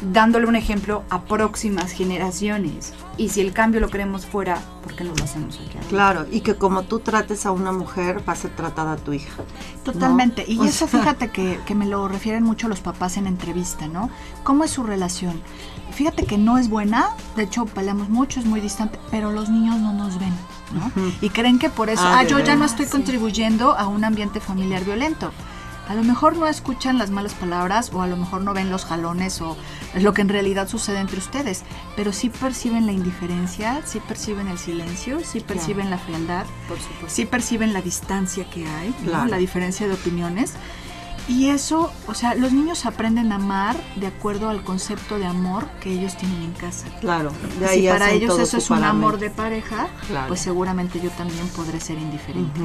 [0.00, 2.92] dándole un ejemplo a próximas generaciones.
[3.16, 5.70] Y si el cambio lo queremos fuera, ¿por qué no lo hacemos aquí?
[5.70, 5.88] adentro?
[5.88, 9.12] Claro, y que como tú trates a una mujer, va a ser tratada a tu
[9.14, 9.42] hija.
[9.84, 10.44] Totalmente.
[10.46, 10.52] ¿no?
[10.52, 13.86] Y O eso sea, fíjate que, que me lo refieren mucho los papás en entrevista,
[13.88, 14.10] ¿no?
[14.44, 15.40] ¿Cómo es su relación?
[15.92, 19.78] Fíjate que no es buena, de hecho peleamos mucho, es muy distante, pero los niños
[19.78, 20.34] no nos ven,
[20.74, 20.90] ¿no?
[21.22, 22.90] Y creen que por eso, Ah, ah, yo ya no estoy sí.
[22.90, 25.32] contribuyendo a un ambiente familiar violento.
[25.88, 28.84] A lo mejor no escuchan las malas palabras o a lo mejor no ven los
[28.84, 29.56] jalones o
[29.94, 31.62] lo que en realidad sucede entre ustedes,
[31.94, 37.08] pero sí perciben la indiferencia, sí perciben el silencio, sí perciben la frialdad, Por supuesto.
[37.08, 40.54] sí perciben la distancia que hay, la diferencia de opiniones.
[41.28, 45.66] Y eso, o sea, los niños aprenden a amar de acuerdo al concepto de amor
[45.80, 46.86] que ellos tienen en casa.
[47.00, 50.28] Claro, de si para ellos todo eso es un amor de pareja, Claro.
[50.28, 52.60] pues seguramente yo también podré ser indiferente.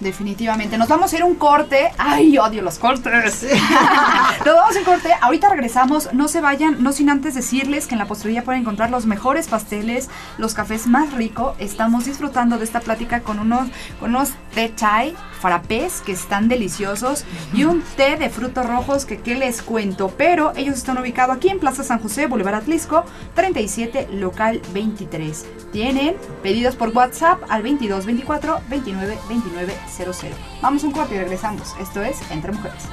[0.00, 0.78] Definitivamente.
[0.78, 1.90] Nos vamos a ir a un corte.
[1.98, 3.42] ¡Ay, odio los cortes!
[4.44, 5.10] Nos vamos a un corte.
[5.20, 6.12] Ahorita regresamos.
[6.14, 9.48] No se vayan, no sin antes decirles que en la postrería pueden encontrar los mejores
[9.48, 11.54] pasteles, los cafés más ricos.
[11.58, 13.68] Estamos disfrutando de esta plática con unos,
[14.00, 19.20] con unos té chai frappés que están deliciosos y un té de frutos rojos que
[19.20, 20.12] qué les cuento.
[20.18, 23.04] Pero ellos están ubicados aquí en Plaza San José, Boulevard Atlisco,
[23.34, 25.46] 37, local 23.
[25.70, 30.12] Tienen pedidos por WhatsApp al 22 24 29 29 00.
[30.60, 31.76] Vamos un corte y regresamos.
[31.80, 32.88] Esto es Entre Mujeres.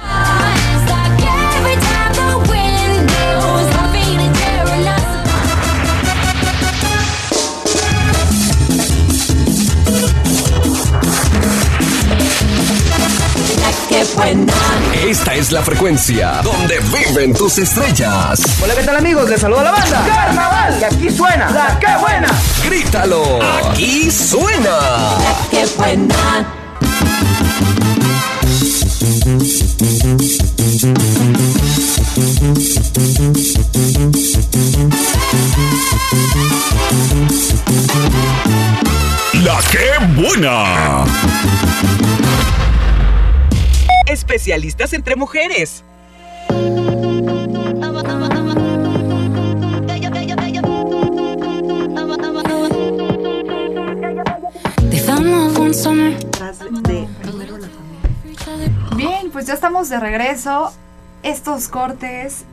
[13.96, 14.52] La que buena.
[15.08, 18.42] Esta es la frecuencia donde viven tus estrellas.
[18.62, 19.30] Hola, ¿qué tal amigos?
[19.30, 22.28] Les saluda la banda Carnaval y aquí suena La que buena.
[22.62, 23.38] Grítalo.
[23.70, 24.78] Aquí suena.
[25.18, 26.14] La que buena.
[39.42, 41.25] La que buena.
[44.36, 45.82] Especialistas entre mujeres.
[58.94, 60.70] Bien, pues ya estamos de regreso.
[61.22, 62.44] Estos cortes.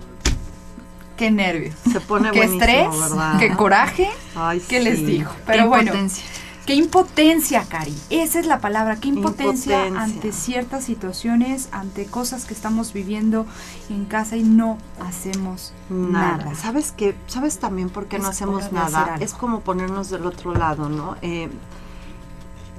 [1.17, 1.75] Qué nervios.
[1.91, 2.87] se pone Qué estrés.
[2.97, 3.39] ¿verdad?
[3.39, 4.09] Qué coraje.
[4.35, 5.29] Ay, ¿Qué les digo?
[5.31, 5.83] Qué Pero bueno.
[5.83, 6.23] impotencia.
[6.65, 7.93] Qué impotencia, Cari.
[8.09, 8.95] Esa es la palabra.
[8.95, 10.01] Qué impotencia, Impotencia.
[10.01, 13.45] ante ciertas situaciones, ante cosas que estamos viviendo
[13.89, 16.37] en casa y no hacemos nada.
[16.37, 16.55] Nada.
[16.55, 17.15] ¿Sabes qué?
[17.27, 19.17] ¿Sabes también por qué no hacemos nada?
[19.19, 21.17] Es como ponernos del otro lado, ¿no?
[21.21, 21.49] Eh,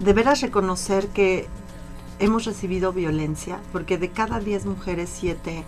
[0.00, 1.46] de veras reconocer que
[2.20, 5.62] hemos recibido violencia, porque de cada 10 mujeres, 7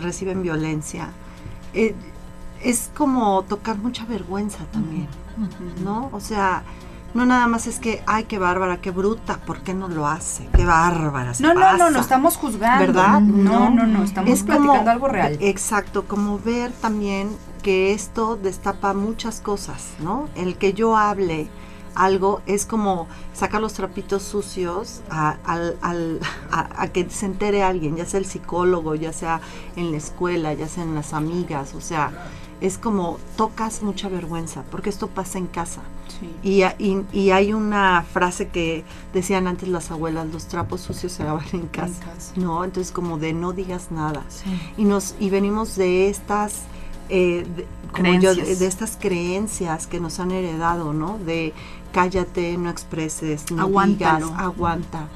[0.00, 1.10] reciben violencia.
[1.74, 1.94] Eh,
[2.62, 5.08] es como tocar mucha vergüenza también,
[5.84, 6.08] ¿no?
[6.12, 6.62] O sea,
[7.14, 10.48] no nada más es que, ay, qué bárbara, qué bruta, ¿por qué no lo hace?
[10.54, 11.34] Qué bárbara.
[11.34, 11.90] se No, no, no, pasa".
[11.90, 12.86] no estamos juzgando.
[12.86, 13.20] ¿Verdad?
[13.20, 15.36] No, no, no, estamos Es como- platicando algo real.
[15.40, 20.28] Exacto, como ver también que esto destapa muchas cosas, ¿no?
[20.34, 21.48] El que yo hable
[21.94, 27.62] algo es como sacar los trapitos sucios a, al- al- a- a que se entere
[27.62, 29.42] alguien, ya sea el psicólogo, ya sea
[29.76, 32.10] en la escuela, ya sea en las amigas, o sea,
[32.62, 35.82] es como tocas mucha vergüenza, porque esto pasa en casa.
[36.20, 36.30] Sí.
[36.42, 41.24] Y, y- y hay una frase que decían antes las abuelas, los trapos sucios se
[41.24, 42.32] lavan en casa, casa.
[42.36, 42.62] ¿no?
[42.64, 44.22] Entonces como de no digas nada.
[44.28, 44.44] Sí.
[44.76, 46.60] Y, nos, y venimos de estas,
[47.08, 51.18] eh, de, como yo, de, estas creencias que nos han heredado, ¿no?
[51.18, 51.52] De
[51.92, 54.26] cállate, no expreses, no Aguántalo.
[54.28, 55.08] digas, aguanta.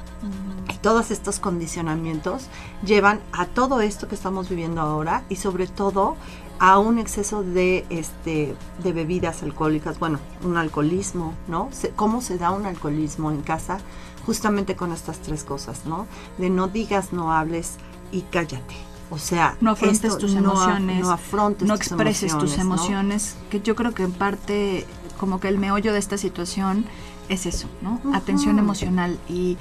[0.73, 2.47] Y todos estos condicionamientos
[2.85, 6.17] llevan a todo esto que estamos viviendo ahora y sobre todo
[6.59, 11.69] a un exceso de este de bebidas alcohólicas, bueno, un alcoholismo, ¿no?
[11.71, 13.79] Se- ¿Cómo se da un alcoholismo en casa?
[14.25, 16.05] Justamente con estas tres cosas, ¿no?
[16.37, 17.75] De no digas, no hables
[18.11, 18.75] y cállate.
[19.09, 22.61] O sea, no afrontes tus no emociones, no afrontes no tus expreses tus ¿no?
[22.63, 24.85] emociones, que yo creo que en parte
[25.17, 26.85] como que el meollo de esta situación
[27.29, 28.01] es eso, ¿no?
[28.13, 29.57] Atención emocional y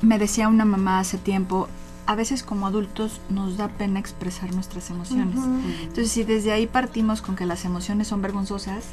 [0.00, 1.68] me decía una mamá hace tiempo,
[2.12, 5.38] a veces como adultos nos da pena expresar nuestras emociones.
[5.80, 8.84] Entonces, si desde ahí partimos con que las emociones son vergonzosas,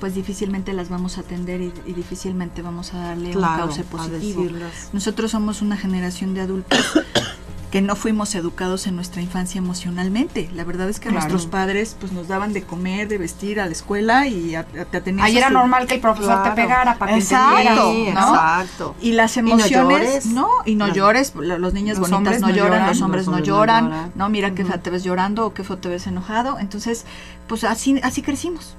[0.00, 4.46] pues difícilmente las vamos a atender y, y difícilmente vamos a darle un cauce positivo.
[4.92, 6.80] Nosotros somos una generación de adultos
[7.74, 10.48] que no fuimos educados en nuestra infancia emocionalmente.
[10.54, 11.14] La verdad es que Claro.
[11.26, 14.64] nuestros padres pues nos daban de comer, de vestir a la escuela y a- a-
[14.84, 18.32] te Ahí a era su- normal que el profesor te pegara para que Exacto, ¿no?
[18.32, 18.94] exacto.
[19.00, 20.26] Y las Y no emociones, llores.
[20.26, 23.02] no, y no llores, lo- los niños Los bonitas hombres no no lloran, lloran, los
[23.02, 24.12] hombres los no hombres no lloran, lloran.
[24.14, 27.06] no, mira fea te ves llorando o qué feo te ves enojado, entonces,
[27.48, 28.76] pues así, así crecimos.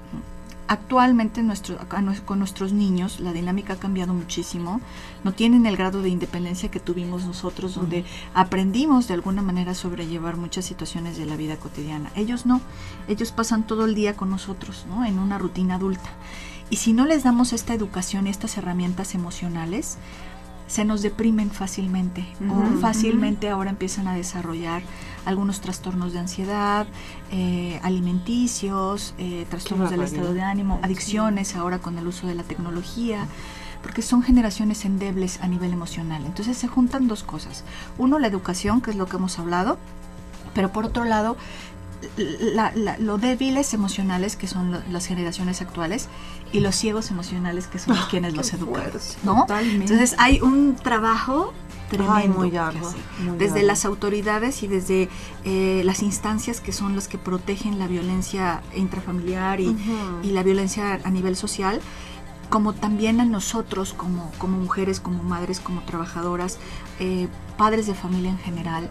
[0.67, 1.77] Actualmente nuestro,
[2.25, 4.81] con nuestros niños la dinámica ha cambiado muchísimo,
[5.23, 8.03] no tienen el grado de independencia que tuvimos nosotros, donde
[8.33, 12.11] aprendimos de alguna manera a sobrellevar muchas situaciones de la vida cotidiana.
[12.15, 12.61] Ellos no,
[13.07, 15.05] ellos pasan todo el día con nosotros, ¿no?
[15.05, 16.09] En una rutina adulta.
[16.71, 19.99] Y si no les damos esta educación y estas herramientas emocionales,
[20.67, 24.81] se nos deprimen fácilmente o fácilmente ahora empiezan a desarrollar
[25.25, 26.87] algunos trastornos de ansiedad,
[27.31, 32.43] eh, alimenticios, eh, trastornos del estado de ánimo, adicciones ahora con el uso de la
[32.43, 33.27] tecnología,
[33.81, 36.23] porque son generaciones endebles a nivel emocional.
[36.25, 37.63] Entonces se juntan dos cosas.
[37.97, 39.77] Uno, la educación, que es lo que hemos hablado,
[40.53, 41.37] pero por otro lado,
[42.17, 46.07] la- la- lo débiles emocionales que son lo- las generaciones actuales
[46.51, 48.91] y los ciegos emocionales que son quienes los educan,
[49.23, 49.41] ¿no?
[49.41, 49.93] Totalmente.
[49.93, 51.53] Entonces hay un trabajo
[51.89, 55.09] tremendo Ay, muy muy desde las autoridades y desde
[55.43, 59.75] eh, las instancias que son las que protegen la violencia intrafamiliar y,
[60.23, 61.79] la violencia a nivel social
[62.49, 66.59] como también a nosotros como, como mujeres, como madres, como trabajadoras,
[66.99, 67.27] eh,
[67.57, 68.89] padres de familia en general,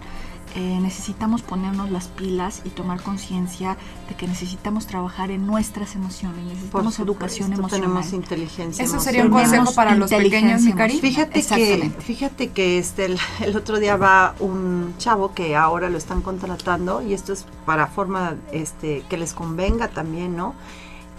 [0.55, 3.77] eh, necesitamos ponernos las pilas y tomar conciencia
[4.09, 8.03] de que necesitamos trabajar en nuestras emociones, necesitamos Por educación supuesto, emocional.
[8.03, 11.01] Tenemos inteligencia Eso sería un consejo para los pequeños, mi inteligencia cari.
[11.01, 15.99] Fíjate que, fíjate que este el, el otro día va un chavo que ahora lo
[15.99, 20.55] están contratando y esto es para forma este que les convenga también, ¿no?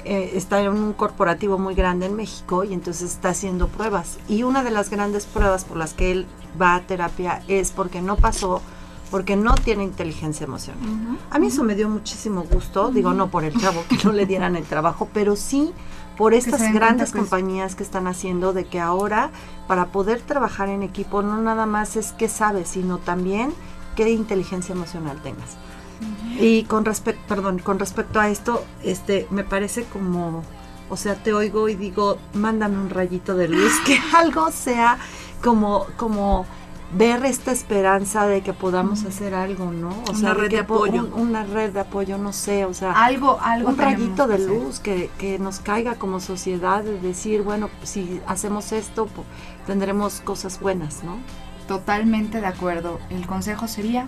[0.06, 4.44] Eh, está en un corporativo muy grande en México y entonces está haciendo pruebas y
[4.44, 6.28] una de las grandes pruebas por las que él
[6.62, 8.62] va a terapia es porque no pasó
[9.12, 10.82] porque no tiene inteligencia emocional.
[11.30, 14.26] A mí eso me dio muchísimo gusto, digo no por el chavo que no le
[14.26, 15.72] dieran el trabajo, pero sí
[16.18, 19.32] por estas grandes cuenta que es- compañías que están haciendo de que ahora
[19.68, 23.54] para poder trabajar en equipo no nada más es qué sabes, sino también
[23.96, 25.58] qué inteligencia emocional tengas.
[26.40, 30.44] Y con respecto, perdón, con respecto a esto, este, me parece como,
[30.90, 34.98] o sea, te oigo y digo, mándame un rayito de luz, que algo sea
[35.44, 36.46] como, como
[36.98, 39.90] ver esta esperanza de que podamos hacer algo, ¿no?
[40.08, 41.04] O Una sea, red de po- apoyo.
[41.06, 44.80] un- una red de apoyo, no sé, o sea, Algo, algo un rayito de luz
[44.80, 49.08] que, que nos caiga como sociedad, de decir, bueno, si hacemos esto,
[49.68, 51.18] tendremos cosas buenas, ¿no?
[51.68, 53.00] Totalmente de acuerdo.
[53.10, 54.08] El consejo sería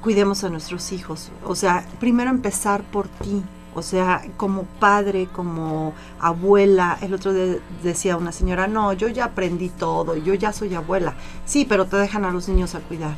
[0.00, 3.42] Cuidemos a nuestros hijos, o sea, primero empezar por ti,
[3.74, 6.98] o sea, como padre, como abuela.
[7.00, 11.14] El otro día decía una señora, no, yo ya aprendí todo, yo ya soy abuela.
[11.44, 13.16] Sí, pero te dejan a los niños a cuidar.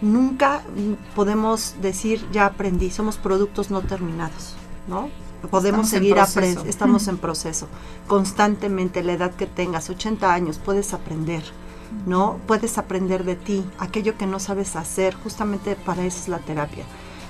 [0.00, 0.62] Nunca
[1.14, 4.56] podemos decir, ya aprendí, somos productos no terminados,
[4.88, 5.10] ¿no?
[5.50, 7.66] Podemos Estamos seguir aprendiendo, estamos en proceso.
[8.06, 11.42] Constantemente, la edad que tengas, 80 años, puedes aprender.
[12.06, 12.38] ¿no?
[12.46, 16.84] Puedes aprender de ti, aquello que no sabes hacer, justamente para eso es la terapia,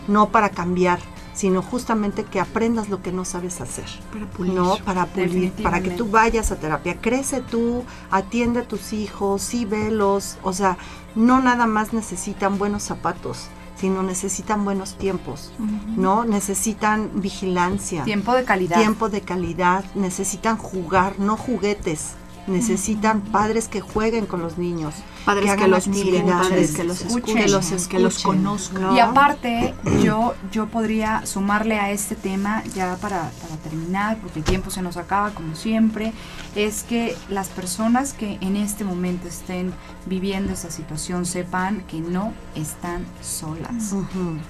[0.09, 1.01] no para cambiar,
[1.41, 4.53] sino justamente que aprendas lo que no sabes hacer, Para pulir.
[4.53, 4.77] ¿no?
[4.85, 9.65] Para pulir, para que tú vayas a terapia, crece tú, atiende a tus hijos, sí
[9.65, 10.77] velos, o sea,
[11.15, 15.51] no nada más necesitan buenos zapatos, sino necesitan buenos tiempos,
[15.97, 16.27] ¿no?
[16.27, 18.77] Necesitan vigilancia, tiempo de calidad.
[18.77, 22.17] tiempo de calidad, necesitan jugar, no juguetes.
[22.47, 27.37] Necesitan padres que jueguen con los niños, Padres que, los miren, padres que los escuchen,
[27.37, 28.83] que los que los escuchen, conozcan.
[28.83, 28.97] ¿no?
[28.97, 34.45] Y aparte, yo, yo podría sumarle a este tema, ya para, para terminar, porque el
[34.45, 36.13] tiempo se nos acaba como siempre,
[36.57, 39.73] es que las personas que en este momento estén
[40.07, 43.95] viviendo esa situación sepan que no están solas.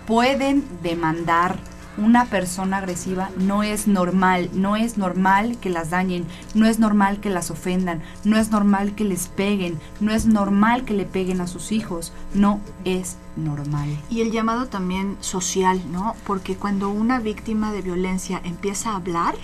[0.07, 1.59] Pueden demandar
[1.97, 6.25] una persona agresiva no es normal, no es normal que las dañen,
[6.55, 10.85] no es normal que las ofendan, no es normal que les peguen, no es normal
[10.85, 13.89] que le peguen a sus hijos, no es normal.
[14.09, 16.15] Y el llamado también social, ¿no?
[16.27, 19.35] Porque cuando una víctima de violencia empieza a hablar,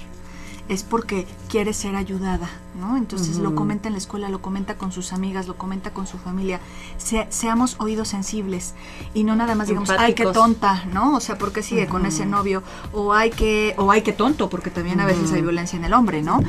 [0.69, 2.49] es porque quiere ser ayudada,
[2.81, 2.97] ¿no?
[2.97, 6.19] Entonces lo comenta en la escuela, lo comenta con sus amigas, lo comenta con su
[6.19, 6.61] familia.
[6.99, 8.75] Se- seamos oídos sensibles
[9.15, 10.33] y no nada más digamos, ay, qué Empáticos.
[10.35, 11.15] tonta, ¿no?
[11.17, 12.63] O sea, ¿por qué sigue con ese novio?
[12.93, 15.93] O ay, que, o ay, qué tonto, porque también a veces hay violencia en el
[15.95, 16.41] hombre, ¿no?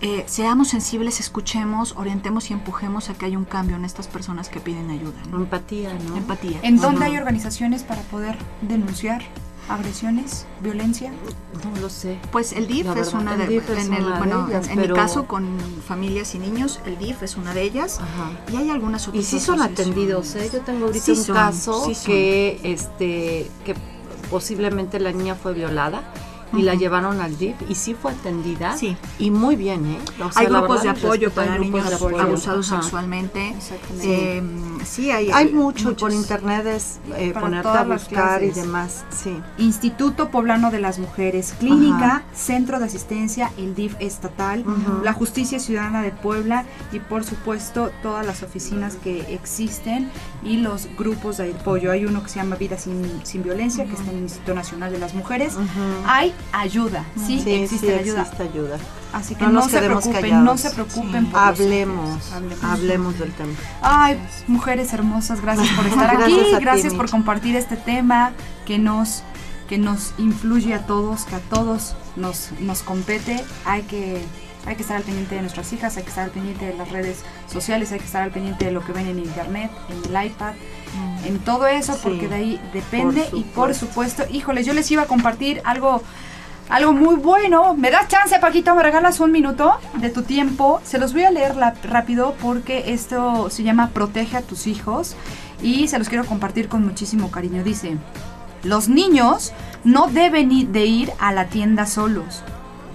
[0.00, 4.48] Eh, seamos sensibles, escuchemos, orientemos y empujemos a que haya un cambio en estas personas
[4.48, 5.38] que piden ayuda, ¿no?
[5.38, 6.16] Empatía, ¿no?
[6.16, 6.58] Empatía.
[6.62, 9.22] ¿En dónde hay organizaciones para poder denunciar
[9.68, 11.12] agresiones, violencia?
[11.64, 12.18] No lo sé.
[12.32, 14.88] Pues el DIF es una de, DIF en el- una de bueno, ellas, en mi
[14.88, 15.46] caso con
[15.86, 18.30] familias y niños, el DIF es una de ellas Ajá.
[18.52, 20.48] y hay algunas otras Y sí son atendidos, ¿eh?
[20.52, 23.74] Yo tengo ahorita Sí un son, caso sí que, este, que
[24.30, 26.02] posiblemente la niña fue violada
[26.52, 28.76] y la llevaron al DIF y sí fue atendida.
[28.76, 28.96] Sí.
[29.18, 29.98] Y muy bien, ¿eh?
[30.22, 32.20] O sea, hay grupos de verdad, apoyo respeto, hay para grupos niños de apoyo.
[32.22, 32.82] abusados Ajá.
[32.82, 33.48] sexualmente.
[33.50, 34.38] Exactamente.
[34.38, 34.42] Eh,
[34.84, 36.14] sí, hay, Hay mucho y por muchos.
[36.14, 39.04] internet es eh, ponerte a buscar y demás.
[39.10, 39.36] Sí.
[39.58, 42.22] Instituto Poblano de las Mujeres, Clínica, Ajá.
[42.34, 44.64] Centro de Asistencia, el DIF estatal,
[45.02, 50.10] la Justicia Ciudadana de Puebla y por supuesto todas las oficinas que existen
[50.42, 51.90] y los grupos de apoyo.
[51.90, 54.92] Hay uno que se llama Vida sin, sin Violencia, que está en el Instituto Nacional
[54.92, 55.56] de las Mujeres.
[56.06, 58.22] Hay ayuda, sí, Sí, existe sí la ayuda.
[58.22, 58.78] existe ayuda.
[59.12, 60.44] Así que No se preocupen, callados.
[60.44, 61.24] no se preocupen.
[61.26, 61.30] Sí.
[61.30, 62.64] por Hablemos, hablemos.
[62.64, 63.52] hablemos del tema.
[63.82, 68.32] Ay, mujeres hermosas, gracias por estar aquí, Gracias a ti, gracias por compartir este tema
[68.66, 69.22] que nos
[69.68, 73.42] que nos influye a todos, que a todos nos nos compete.
[73.64, 74.22] Hay que
[74.66, 76.90] hay que estar al pendiente de nuestras hijas, hay que estar al pendiente de las
[76.90, 77.18] redes
[77.50, 80.54] sociales, hay que estar al pendiente de lo que ven en internet, en el iPad,
[81.24, 84.90] en todo eso, Sí, porque de ahí depende por y por supuesto, híjole, yo les
[84.90, 86.02] iba a compartir algo
[86.68, 87.74] algo muy bueno.
[87.74, 88.74] ¿Me das chance, Paquito?
[88.74, 90.80] ¿Me regalas un minuto de tu tiempo?
[90.84, 91.54] Se los voy a leer
[91.84, 95.16] rápido porque esto se llama Protege a tus hijos
[95.62, 97.62] y se los quiero compartir con muchísimo cariño.
[97.62, 97.96] Dice,
[98.62, 99.52] los niños
[99.84, 102.42] no deben de ir a la tienda solos.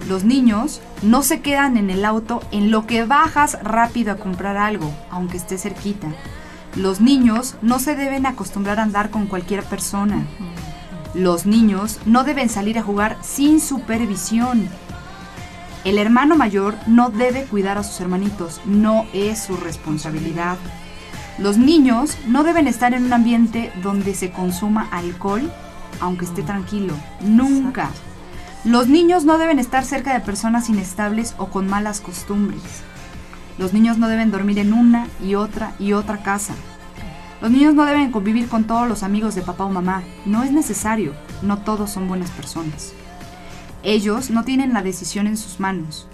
[0.08, 4.56] Los niños no se quedan en el auto en lo que bajas rápido a comprar
[4.56, 6.08] algo, aunque esté cerquita.
[6.74, 10.26] Los niños no se deben acostumbrar a andar con cualquier persona.
[11.14, 14.68] Los niños no deben salir a jugar sin supervisión.
[15.84, 20.56] El hermano mayor no debe cuidar a sus hermanitos, no es su responsabilidad.
[21.38, 25.52] Los niños no deben estar en un ambiente donde se consuma alcohol,
[26.00, 27.90] aunque esté tranquilo, nunca.
[28.64, 32.62] Los niños no deben estar cerca de personas inestables o con malas costumbres.
[33.58, 36.54] Los niños no deben dormir en una y otra y otra casa.
[37.42, 40.04] Los niños no deben convivir con todos los amigos de papá o mamá.
[40.26, 41.12] No es necesario.
[41.42, 42.92] No todos son buenas personas.
[43.82, 46.06] Ellos no tienen la decisión en sus manos.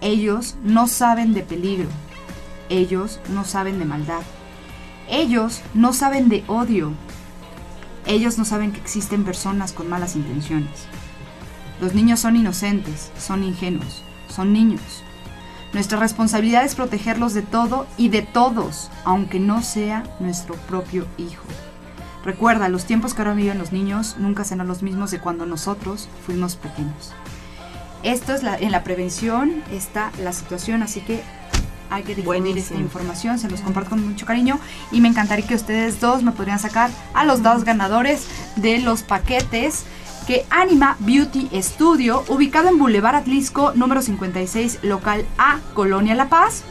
[0.00, 1.88] Ellos no saben de peligro.
[2.68, 4.22] Ellos no saben de maldad.
[5.08, 6.90] Ellos no saben de odio.
[8.04, 10.86] Ellos no saben que existen personas con malas intenciones.
[11.80, 15.04] Los niños son inocentes, son ingenuos, son niños.
[15.74, 21.44] Nuestra responsabilidad es protegerlos de todo y de todos, aunque no sea nuestro propio hijo.
[22.24, 26.08] Recuerda, los tiempos que ahora viven los niños nunca serán los mismos de cuando nosotros
[26.24, 27.12] fuimos pequeños.
[28.04, 31.22] Esto es la, en la prevención está la situación, así que
[31.90, 34.60] hay que difundir esta información, se los comparto con mucho cariño
[34.92, 39.02] y me encantaría que ustedes dos me podrían sacar a los dos ganadores de los
[39.02, 39.86] paquetes
[40.26, 46.64] que Anima Beauty Studio, ubicado en Boulevard Atlisco, número 56, local A, Colonia La Paz.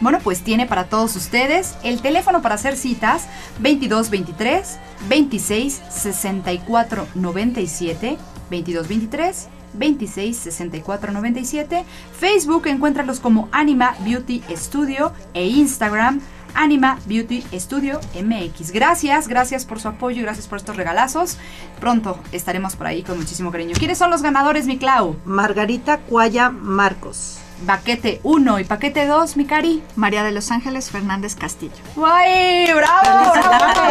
[0.00, 3.28] Bueno, pues tiene para todos ustedes el teléfono para hacer citas
[3.58, 4.78] 2223
[5.08, 8.18] 26 64 97
[8.50, 11.84] 2223 26 64 97
[12.18, 16.20] Facebook encuéntralos como Anima Beauty Studio e Instagram
[16.54, 18.72] Anima Beauty Studio MX.
[18.72, 21.38] Gracias, gracias por su apoyo y gracias por estos regalazos.
[21.80, 23.74] Pronto estaremos por ahí con muchísimo cariño.
[23.78, 25.16] ¿Quiénes son los ganadores, mi Clau?
[25.24, 27.38] Margarita Cuaya Marcos.
[27.66, 29.82] Paquete 1 y paquete 2, mi Cari.
[29.96, 31.72] María de los Ángeles Fernández Castillo.
[31.94, 32.72] ¡Guay!
[32.72, 33.32] ¡Bravo!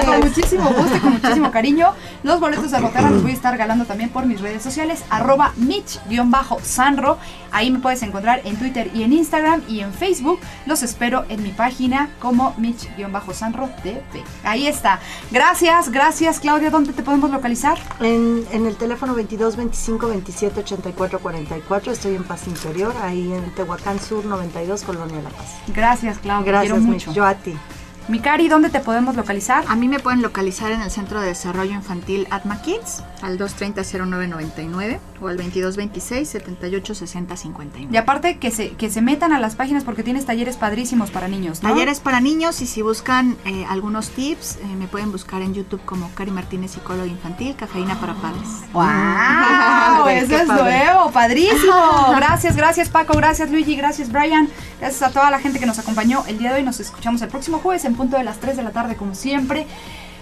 [0.06, 1.94] Con muchísimo gusto y con muchísimo cariño.
[2.24, 5.54] Los boletos de Boterra los voy a estar regalando también por mis redes sociales, arroba
[5.58, 7.18] Mitch-Sanro.
[7.52, 10.40] Ahí me puedes encontrar en Twitter y en Instagram y en Facebook.
[10.66, 14.02] Los espero en mi página como Mitch-Sanro TV.
[14.44, 15.00] Ahí está.
[15.32, 16.70] Gracias, gracias Claudia.
[16.70, 17.78] ¿Dónde te podemos localizar?
[18.00, 21.92] En, en el teléfono 22 25 27 84 44.
[21.92, 25.58] Estoy en Paz Interior, ahí en Tehuacán Sur 92, Colonia La Paz.
[25.68, 26.52] Gracias Claudia.
[26.52, 27.14] Gracias, Quiero mucho.
[27.14, 27.56] Yo a ti.
[28.08, 29.64] Mi Cari, ¿dónde te podemos localizar?
[29.68, 34.98] A mí me pueden localizar en el Centro de Desarrollo Infantil Atma Kids al 230-0999
[35.22, 37.90] o al 2226-786051.
[37.92, 41.28] Y aparte que se, que se metan a las páginas porque tienes talleres padrísimos para
[41.28, 41.70] niños, ¿no?
[41.70, 45.82] Talleres para niños y si buscan eh, algunos tips, eh, me pueden buscar en YouTube
[45.86, 48.48] como Cari Martínez, psicóloga infantil, cafeína para padres.
[48.74, 50.08] ¡Wow!
[50.10, 50.64] Eso es padre.
[50.64, 52.08] nuevo, padrísimo.
[52.16, 54.50] Gracias, gracias Paco, gracias Luigi, gracias Brian.
[54.80, 56.64] Gracias a toda la gente que nos acompañó el día de hoy.
[56.64, 59.66] Nos escuchamos el próximo jueves en punto de las 3 de la tarde, como siempre.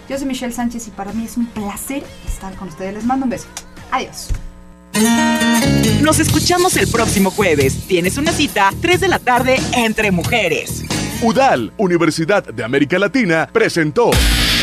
[0.09, 2.93] Yo soy Michelle Sánchez y para mí es un placer estar con ustedes.
[2.93, 3.47] Les mando un beso.
[3.91, 4.29] Adiós.
[6.01, 7.87] Nos escuchamos el próximo jueves.
[7.87, 10.83] Tienes una cita, 3 de la tarde, entre mujeres.
[11.21, 14.09] UDAL, Universidad de América Latina, presentó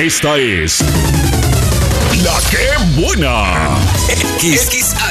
[0.00, 0.80] Esta es
[2.24, 3.76] La que buena.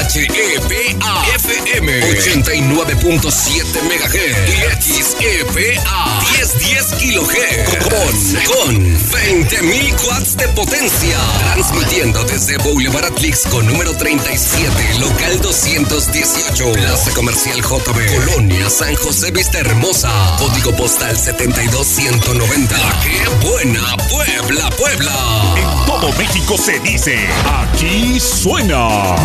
[0.06, 8.14] XXHEPA FM 89.7 MHz y XEPA 1010 kHz con,
[8.46, 8.76] con
[9.10, 11.18] 20.000 watts de potencia.
[11.54, 19.32] Transmitiendo desde Boulevard Atlix con número 37, local 218, Plaza Comercial JB, Colonia San José
[19.32, 22.78] Vista Hermosa, código postal 72190.
[22.78, 25.54] La que buena, Puebla, Puebla.
[25.56, 29.16] En todo México se dice, aquí suena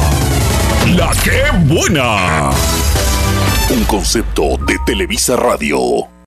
[0.87, 2.51] La que buena.
[3.69, 6.11] Un concepto de Televisa Radio.